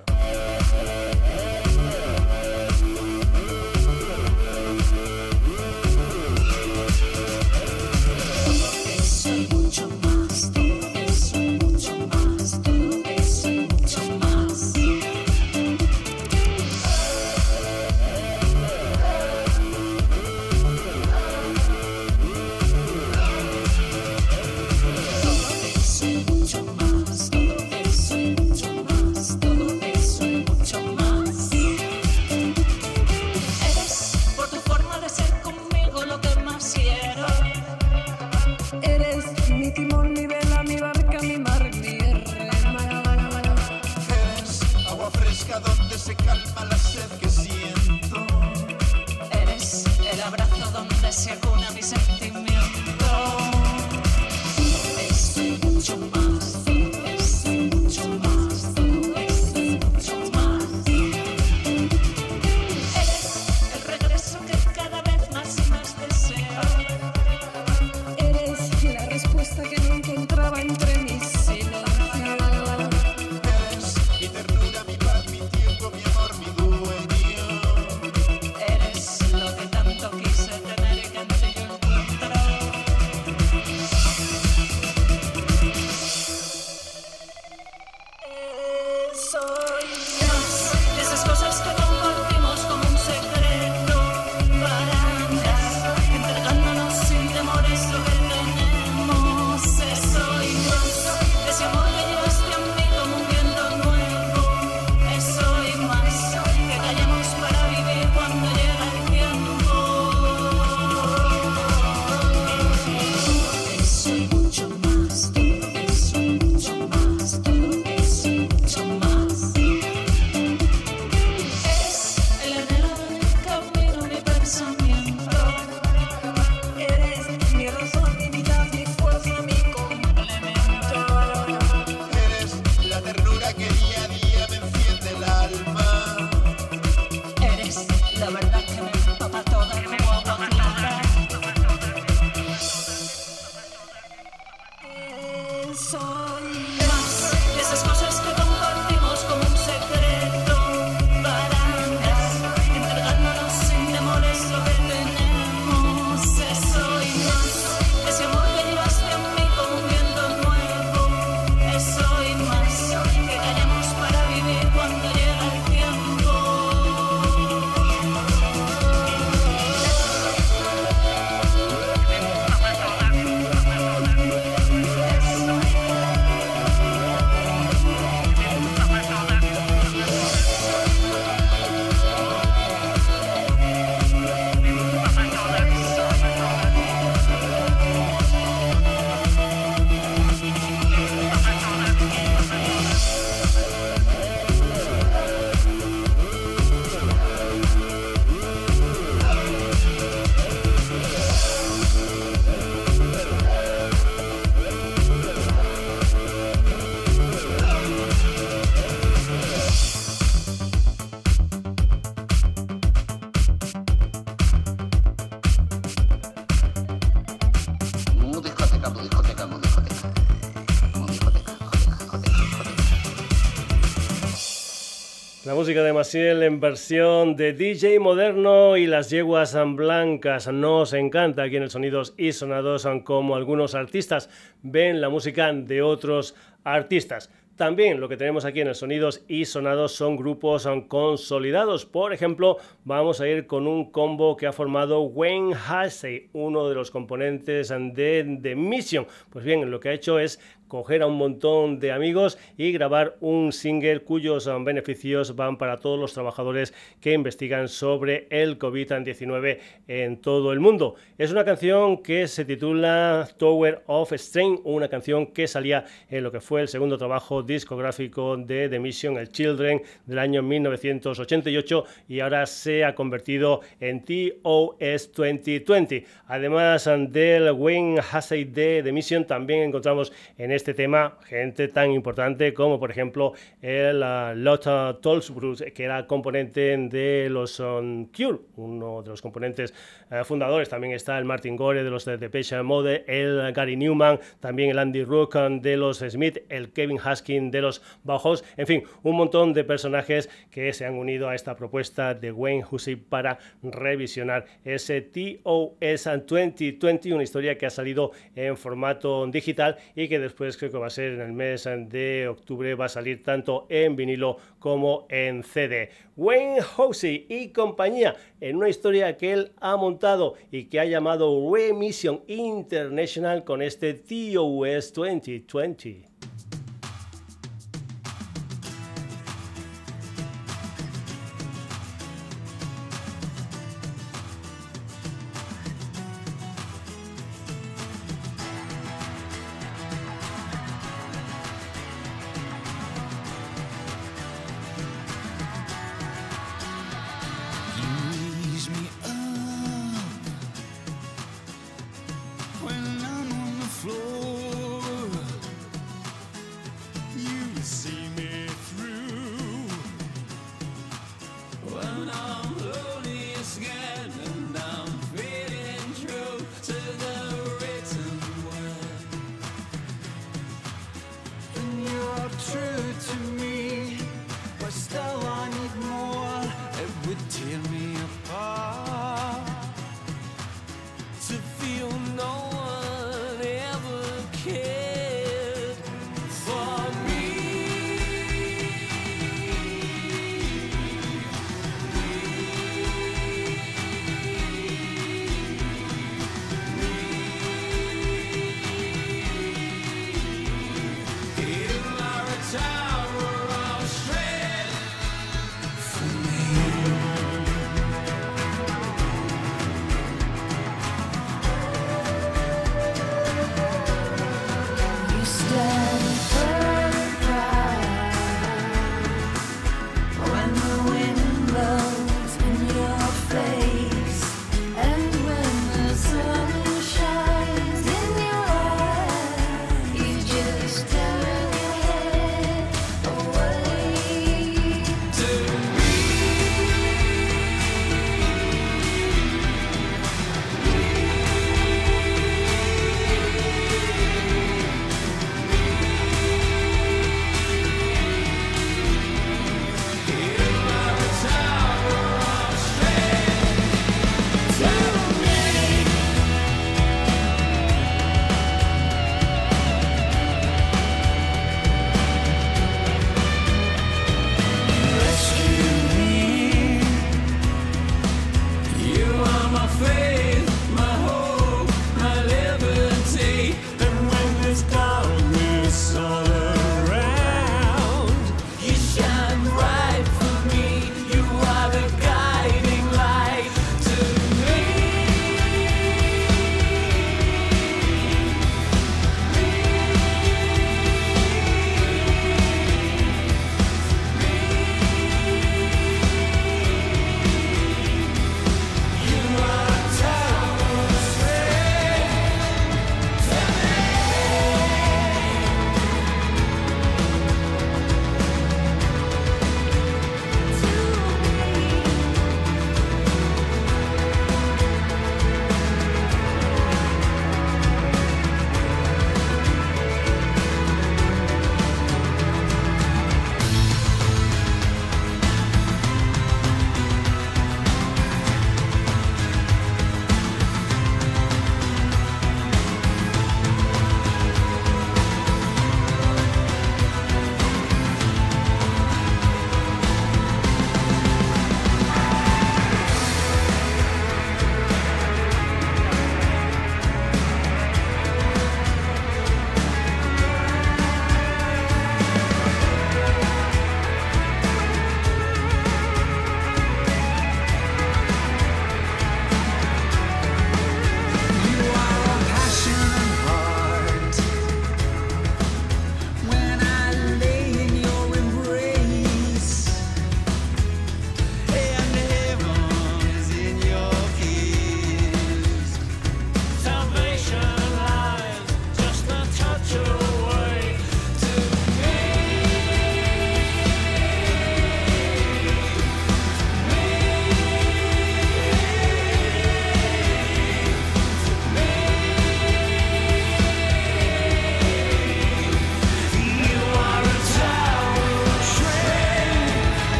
La 225.46 225.54
música 225.54 225.84
de 225.84 225.92
Maciel 225.92 226.42
en 226.42 226.58
versión 226.58 227.36
de 227.36 227.52
DJ 227.52 228.00
moderno 228.00 228.76
y 228.76 228.88
las 228.88 229.10
yeguas 229.10 229.56
blancas. 229.76 230.48
Nos 230.48 230.92
encanta 230.92 231.44
aquí 231.44 231.54
en 231.54 231.62
el 231.62 231.70
Sonidos 231.70 232.14
y 232.16 232.32
Sonados 232.32 232.84
como 233.04 233.36
algunos 233.36 233.76
artistas 233.76 234.28
ven 234.62 235.00
la 235.00 235.08
música 235.08 235.52
de 235.52 235.82
otros 235.82 236.34
artistas. 236.64 237.30
También 237.56 238.00
lo 238.00 238.08
que 238.08 238.18
tenemos 238.18 238.44
aquí 238.44 238.60
en 238.60 238.68
el 238.68 238.74
Sonidos 238.74 239.24
y 239.28 239.46
Sonados 239.46 239.92
son 239.92 240.16
grupos 240.16 240.68
consolidados. 240.88 241.86
Por 241.86 242.12
ejemplo, 242.12 242.58
vamos 242.84 243.22
a 243.22 243.28
ir 243.28 243.46
con 243.46 243.66
un 243.66 243.90
combo 243.90 244.36
que 244.36 244.46
ha 244.46 244.52
formado 244.52 245.00
Wayne 245.02 245.54
Halsey, 245.54 246.28
uno 246.34 246.68
de 246.68 246.74
los 246.74 246.90
componentes 246.90 247.68
de 247.68 248.38
The 248.42 248.56
Mission. 248.56 249.06
Pues 249.30 249.44
bien, 249.44 249.70
lo 249.70 249.80
que 249.80 249.88
ha 249.88 249.94
hecho 249.94 250.18
es 250.18 250.38
coger 250.68 251.02
a 251.02 251.06
un 251.06 251.16
montón 251.16 251.78
de 251.78 251.92
amigos 251.92 252.38
y 252.56 252.72
grabar 252.72 253.16
un 253.20 253.52
single 253.52 254.00
cuyos 254.00 254.48
beneficios 254.64 255.36
van 255.36 255.58
para 255.58 255.78
todos 255.78 255.98
los 255.98 256.12
trabajadores 256.12 256.74
que 257.00 257.12
investigan 257.12 257.68
sobre 257.68 258.26
el 258.30 258.58
COVID-19 258.58 259.58
en 259.88 260.20
todo 260.20 260.52
el 260.52 260.60
mundo. 260.60 260.96
Es 261.18 261.32
una 261.32 261.44
canción 261.44 262.02
que 262.02 262.26
se 262.28 262.44
titula 262.44 263.28
Tower 263.36 263.82
of 263.86 264.12
Strain, 264.12 264.60
una 264.64 264.88
canción 264.88 265.28
que 265.28 265.46
salía 265.46 265.84
en 266.08 266.22
lo 266.22 266.32
que 266.32 266.40
fue 266.40 266.60
el 266.60 266.68
segundo 266.68 266.98
trabajo 266.98 267.42
discográfico 267.42 268.36
de 268.36 268.68
The 268.68 268.78
Mission, 268.78 269.16
el 269.16 269.30
Children, 269.30 269.82
del 270.06 270.18
año 270.18 270.42
1988 270.42 271.84
y 272.08 272.20
ahora 272.20 272.46
se 272.46 272.84
ha 272.84 272.94
convertido 272.94 273.60
en 273.80 274.04
TOS 274.04 275.12
2020. 275.12 276.04
Además 276.26 276.88
del 277.08 277.52
Wayne 277.52 278.00
Hassey 278.00 278.44
de 278.44 278.82
The 278.82 278.92
Mission, 278.92 279.24
también 279.26 279.62
encontramos 279.62 280.12
en 280.38 280.52
este 280.56 280.74
tema 280.74 281.18
gente 281.26 281.68
tan 281.68 281.92
importante 281.92 282.52
como 282.54 282.80
por 282.80 282.90
ejemplo 282.90 283.34
el 283.62 284.02
uh, 284.02 284.34
Lotta 284.34 284.98
Tolsbrus, 285.00 285.62
que 285.74 285.84
era 285.84 286.06
componente 286.06 286.76
de 286.76 287.28
los 287.30 287.60
um, 287.60 288.06
Cure, 288.06 288.38
uno 288.56 289.02
de 289.02 289.10
los 289.10 289.22
componentes 289.22 289.74
uh, 290.10 290.24
fundadores. 290.24 290.68
También 290.68 290.94
está 290.94 291.18
el 291.18 291.24
Martin 291.24 291.56
Gore 291.56 291.84
de 291.84 291.90
los 291.90 292.04
de 292.04 292.18
Depeche 292.18 292.62
Mode, 292.62 293.04
el 293.06 293.52
Gary 293.52 293.76
Newman, 293.76 294.18
también 294.40 294.70
el 294.70 294.78
Andy 294.78 295.04
Rook 295.04 295.36
de 295.36 295.76
los 295.76 295.98
Smith, 295.98 296.38
el 296.48 296.72
Kevin 296.72 296.98
Haskin 296.98 297.50
de 297.50 297.60
los 297.60 297.82
Bauhaus, 298.04 298.44
en 298.56 298.66
fin, 298.66 298.82
un 299.02 299.16
montón 299.16 299.52
de 299.52 299.64
personajes 299.64 300.30
que 300.50 300.72
se 300.72 300.86
han 300.86 300.94
unido 300.94 301.28
a 301.28 301.34
esta 301.34 301.56
propuesta 301.56 302.14
de 302.14 302.32
Wayne 302.32 302.64
Hussey 302.70 302.96
para 302.96 303.38
revisionar 303.62 304.46
ese 304.64 305.02
TOS 305.02 306.04
2020, 306.26 307.12
una 307.12 307.22
historia 307.22 307.58
que 307.58 307.66
ha 307.66 307.70
salido 307.70 308.12
en 308.34 308.56
formato 308.56 309.26
digital 309.26 309.76
y 309.94 310.08
que 310.08 310.18
después 310.18 310.45
creo 310.56 310.70
que 310.70 310.78
va 310.78 310.86
a 310.86 310.90
ser 310.90 311.14
en 311.14 311.20
el 311.20 311.32
mes 311.32 311.64
de 311.64 312.28
octubre, 312.28 312.74
va 312.74 312.84
a 312.84 312.88
salir 312.88 313.22
tanto 313.22 313.66
en 313.68 313.96
vinilo 313.96 314.36
como 314.58 315.06
en 315.08 315.42
CD. 315.42 315.90
Wayne 316.16 316.60
Hosey 316.76 317.26
y 317.28 317.48
compañía 317.48 318.14
en 318.40 318.56
una 318.56 318.68
historia 318.68 319.16
que 319.16 319.32
él 319.32 319.52
ha 319.60 319.76
montado 319.76 320.34
y 320.50 320.64
que 320.64 320.78
ha 320.78 320.84
llamado 320.84 321.52
Remission 321.52 322.20
International 322.26 323.44
con 323.44 323.62
este 323.62 323.94
TOS 323.94 324.92
2020. 324.92 326.15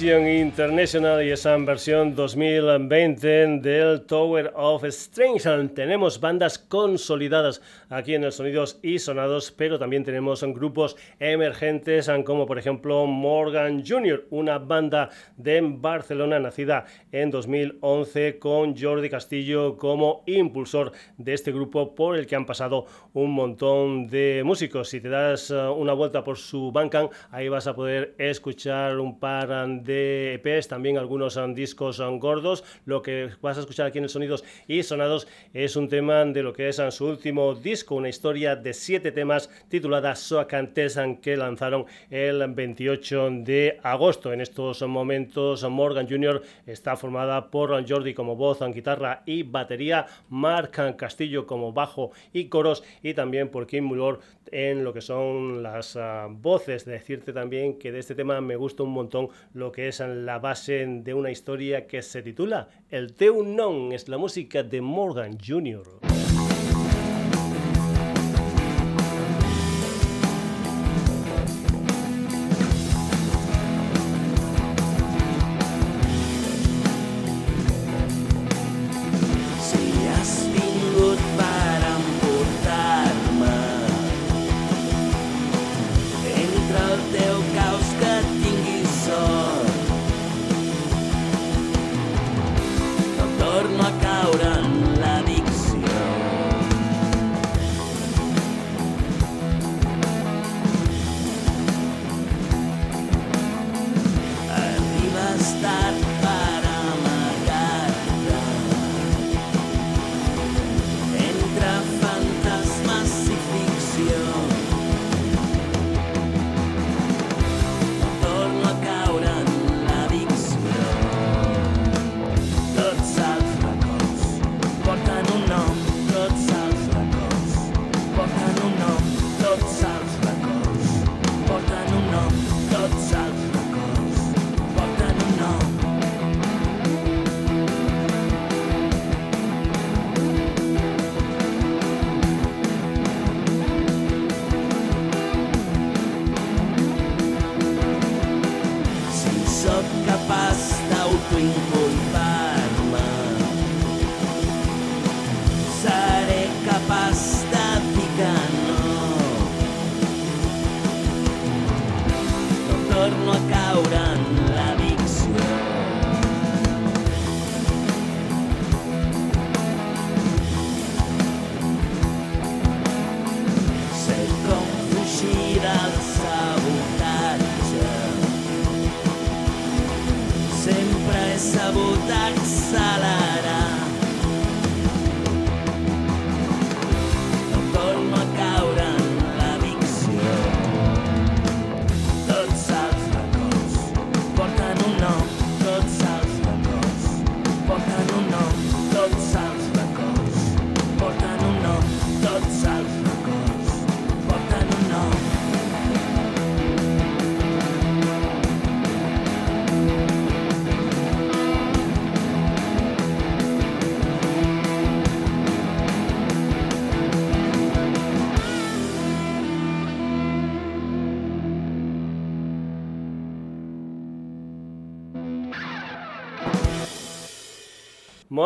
Session 0.00 0.26
International 0.26 1.22
y 1.22 1.30
esa 1.30 1.54
versión 1.58 2.14
2020 2.14 3.58
del 3.60 4.00
Tower 4.06 4.50
of 4.56 4.82
Strange. 4.84 5.68
Tenemos 5.74 6.18
bandas 6.18 6.58
consolidadas 6.70 7.60
aquí 7.90 8.14
en 8.14 8.24
el 8.24 8.32
Sonidos 8.32 8.78
y 8.80 9.00
Sonados, 9.00 9.50
pero 9.50 9.78
también 9.78 10.04
tenemos 10.04 10.42
grupos 10.54 10.96
emergentes 11.18 12.08
como 12.24 12.46
por 12.46 12.58
ejemplo 12.58 13.06
Morgan 13.06 13.84
Jr., 13.84 14.26
una 14.30 14.58
banda 14.58 15.10
de 15.36 15.60
Barcelona 15.62 16.38
nacida 16.38 16.84
en 17.10 17.30
2011 17.30 18.38
con 18.38 18.76
Jordi 18.76 19.10
Castillo 19.10 19.76
como 19.76 20.22
impulsor 20.26 20.92
de 21.18 21.34
este 21.34 21.50
grupo 21.50 21.94
por 21.94 22.16
el 22.16 22.28
que 22.28 22.36
han 22.36 22.46
pasado 22.46 22.86
un 23.12 23.32
montón 23.32 24.06
de 24.06 24.42
músicos. 24.44 24.88
Si 24.88 25.00
te 25.00 25.08
das 25.08 25.50
eh, 25.50 25.56
una 25.56 25.92
vuelta 25.92 26.22
por 26.22 26.38
su 26.38 26.70
Bandcamp, 26.70 27.12
ahí 27.32 27.48
vas 27.48 27.66
a 27.66 27.74
poder 27.74 28.14
escuchar 28.18 28.98
un 28.98 29.18
par 29.18 29.50
de 29.82 30.34
EPs, 30.34 30.68
también 30.68 30.96
algunos 30.96 31.36
um, 31.36 31.52
discos 31.52 31.98
um, 31.98 32.20
gordos. 32.20 32.62
Lo 32.84 33.02
que 33.02 33.30
vas 33.42 33.56
a 33.56 33.60
escuchar 33.60 33.86
aquí 33.86 33.98
en 33.98 34.04
el 34.04 34.10
Sonidos 34.10 34.44
y 34.68 34.82
Sonados 34.84 35.26
es 35.52 35.74
un 35.74 35.88
tema 35.88 36.24
de 36.24 36.42
lo 36.42 36.52
que 36.52 36.59
es 36.68 36.78
um, 36.78 36.90
su 36.90 37.06
último 37.06 37.54
disco, 37.54 37.94
una 37.94 38.08
historia 38.08 38.56
de 38.56 38.74
siete 38.74 39.12
temas 39.12 39.48
titulada 39.68 40.14
Soacantesan 40.14 41.16
que 41.16 41.36
lanzaron 41.36 41.86
el 42.10 42.46
28 42.52 43.30
de 43.42 43.78
agosto. 43.82 44.32
En 44.32 44.40
estos 44.40 44.82
momentos 44.82 45.62
Morgan 45.68 46.08
Jr. 46.08 46.42
está 46.66 46.96
formada 46.96 47.50
por 47.50 47.70
Jordi 47.88 48.14
como 48.14 48.36
voz, 48.36 48.58
guitarra 48.74 49.22
y 49.26 49.42
batería, 49.42 50.06
Mark 50.28 50.72
Castillo 50.96 51.46
como 51.46 51.72
bajo 51.72 52.10
y 52.32 52.46
coros 52.46 52.82
y 53.02 53.14
también 53.14 53.48
por 53.48 53.66
Kim 53.66 53.84
Muller 53.84 54.18
en 54.52 54.84
lo 54.84 54.92
que 54.92 55.00
son 55.00 55.62
las 55.62 55.96
uh, 55.96 56.28
voces. 56.28 56.84
Decirte 56.84 57.32
también 57.32 57.78
que 57.78 57.92
de 57.92 58.00
este 58.00 58.14
tema 58.14 58.40
me 58.40 58.56
gusta 58.56 58.82
un 58.82 58.90
montón 58.90 59.28
lo 59.54 59.72
que 59.72 59.88
es 59.88 60.00
la 60.00 60.38
base 60.38 60.86
de 60.86 61.14
una 61.14 61.30
historia 61.30 61.86
que 61.86 62.02
se 62.02 62.22
titula 62.22 62.68
El 62.90 63.14
Teu 63.14 63.42
Non, 63.44 63.92
es 63.92 64.08
la 64.08 64.18
música 64.18 64.62
de 64.62 64.80
Morgan 64.80 65.38
Jr. 65.38 66.19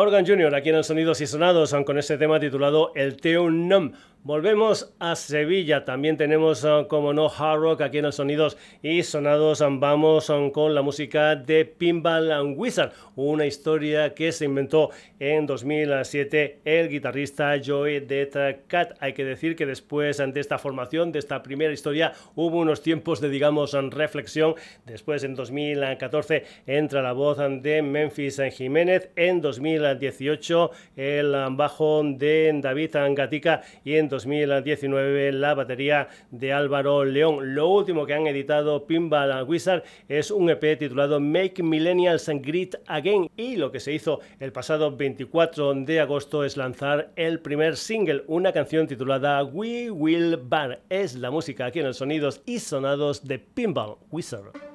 Morgan 0.05 0.23
Jr. 0.23 0.53
aquí 0.53 0.69
en 0.69 0.75
el 0.75 0.83
Sonidos 0.83 1.19
y 1.21 1.25
Sonados 1.25 1.75
con 1.83 1.97
este 1.97 2.19
tema 2.19 2.39
titulado 2.39 2.91
El 2.93 3.17
Teu 3.17 3.49
Nom. 3.49 3.91
Volvemos 4.25 4.91
a 4.97 5.15
Sevilla, 5.15 5.85
también 5.85 6.17
tenemos 6.17 6.65
ah, 6.65 6.87
como 6.89 7.13
no 7.13 7.29
hard 7.29 7.59
rock 7.59 7.81
aquí 7.81 7.99
en 7.99 8.05
el 8.05 8.11
Sonidos 8.11 8.57
y 8.81 9.03
Sonados. 9.03 9.63
Vamos 9.63 10.31
ah, 10.31 10.49
con 10.51 10.73
la 10.73 10.81
música 10.81 11.35
de 11.35 11.63
Pinball 11.63 12.31
and 12.31 12.57
Wizard, 12.57 12.91
una 13.15 13.45
historia 13.45 14.15
que 14.15 14.31
se 14.31 14.45
inventó 14.45 14.89
en 15.19 15.45
2007 15.45 16.61
el 16.65 16.89
guitarrista 16.89 17.53
Joey 17.63 17.99
Death 17.99 18.65
Cat. 18.65 18.97
Hay 18.99 19.13
que 19.13 19.23
decir 19.23 19.55
que 19.55 19.67
después 19.67 20.17
de 20.17 20.39
esta 20.39 20.57
formación, 20.57 21.11
de 21.11 21.19
esta 21.19 21.43
primera 21.43 21.71
historia, 21.71 22.13
hubo 22.33 22.57
unos 22.57 22.81
tiempos 22.81 23.21
de, 23.21 23.29
digamos, 23.29 23.73
reflexión. 23.91 24.55
Después, 24.87 25.23
en 25.23 25.35
2014, 25.35 26.45
entra 26.65 27.03
la 27.03 27.13
voz 27.13 27.37
de 27.37 27.83
Memphis 27.83 28.41
Jiménez. 28.53 29.11
En 29.15 29.39
2018, 29.95 30.71
el 30.95 31.33
bajo 31.51 32.03
de 32.03 32.51
David 32.61 32.95
Gatica. 33.15 33.61
Y 33.83 33.95
en 33.95 34.09
2019, 34.09 35.31
la 35.31 35.53
batería 35.53 36.07
de 36.31 36.53
Álvaro 36.53 37.05
León. 37.05 37.55
Lo 37.55 37.69
último 37.69 38.05
que 38.05 38.13
han 38.13 38.27
editado 38.27 38.85
Pinball 38.85 39.43
Wizard 39.43 39.83
es 40.07 40.31
un 40.31 40.49
EP 40.49 40.77
titulado 40.77 41.19
Make 41.19 41.63
Millennials 41.63 42.29
Great 42.41 42.75
Again. 42.87 43.29
Y 43.35 43.55
lo 43.55 43.71
que 43.71 43.79
se 43.79 43.93
hizo 43.93 44.19
el 44.39 44.51
pasado 44.51 44.95
24 44.95 45.73
de 45.73 45.99
agosto 45.99 46.43
es 46.43 46.57
lanzar 46.57 47.11
el 47.15 47.39
primer 47.39 47.77
single, 47.77 48.23
una 48.27 48.51
canción 48.51 48.87
titulada 48.87 49.43
We 49.43 49.91
Will 49.91 50.37
Bar. 50.37 50.81
Es 50.89 51.15
la 51.15 51.31
música 51.31 51.65
aquí 51.65 51.79
en 51.79 51.87
los 51.87 51.97
sonidos 51.97 52.41
y 52.45 52.59
sonados 52.59 53.25
de 53.25 53.39
Pinball 53.39 53.97
Wizard. 54.11 54.74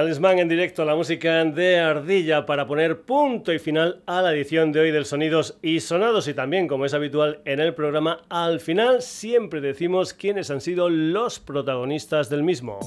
Talismán 0.00 0.38
en 0.38 0.48
directo, 0.48 0.86
la 0.86 0.94
música 0.94 1.44
de 1.44 1.78
Ardilla 1.78 2.46
para 2.46 2.66
poner 2.66 3.02
punto 3.02 3.52
y 3.52 3.58
final 3.58 4.00
a 4.06 4.22
la 4.22 4.32
edición 4.32 4.72
de 4.72 4.80
hoy 4.80 4.92
del 4.92 5.04
Sonidos 5.04 5.58
y 5.60 5.80
Sonados 5.80 6.26
y 6.26 6.32
también, 6.32 6.68
como 6.68 6.86
es 6.86 6.94
habitual 6.94 7.40
en 7.44 7.60
el 7.60 7.74
programa, 7.74 8.22
al 8.30 8.60
final 8.60 9.02
siempre 9.02 9.60
decimos 9.60 10.14
quiénes 10.14 10.50
han 10.50 10.62
sido 10.62 10.88
los 10.88 11.38
protagonistas 11.38 12.30
del 12.30 12.42
mismo. 12.42 12.80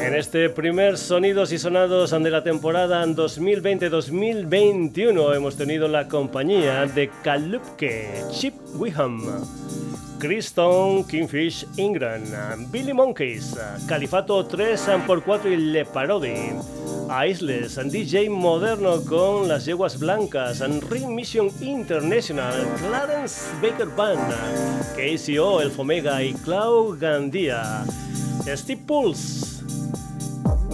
En 0.00 0.16
este 0.16 0.50
primer 0.50 0.98
Sonidos 0.98 1.52
y 1.52 1.58
Sonados 1.58 2.10
de 2.10 2.30
la 2.32 2.42
temporada 2.42 3.06
2020-2021 3.06 5.36
hemos 5.36 5.56
tenido 5.56 5.86
la 5.86 6.08
compañía 6.08 6.86
de 6.86 7.08
Kalupke, 7.22 8.24
Chip 8.32 8.54
Wiham. 8.74 9.22
Kristen, 10.22 11.02
Kingfish, 11.08 11.66
Ingram, 11.76 12.22
Billy 12.70 12.92
Monkeys, 12.92 13.58
Califato 13.88 14.46
3x4 14.48 15.50
y 15.50 15.56
Le 15.56 15.84
Parody, 15.84 16.52
Aisles, 17.10 17.74
DJ 17.90 18.30
Moderno 18.30 19.04
con 19.04 19.48
Las 19.48 19.64
Yeguas 19.64 19.98
Blancas, 19.98 20.60
Ring 20.88 21.12
Mission 21.12 21.50
International, 21.60 22.54
Clarence 22.78 23.50
Baker 23.60 23.88
Band, 23.96 24.32
KCO, 24.94 25.60
El 25.60 25.72
Fomega 25.72 26.22
y 26.22 26.34
Clau 26.34 26.96
Gandía, 26.96 27.84
Steve 28.46 28.80
Pulse, 28.86 29.61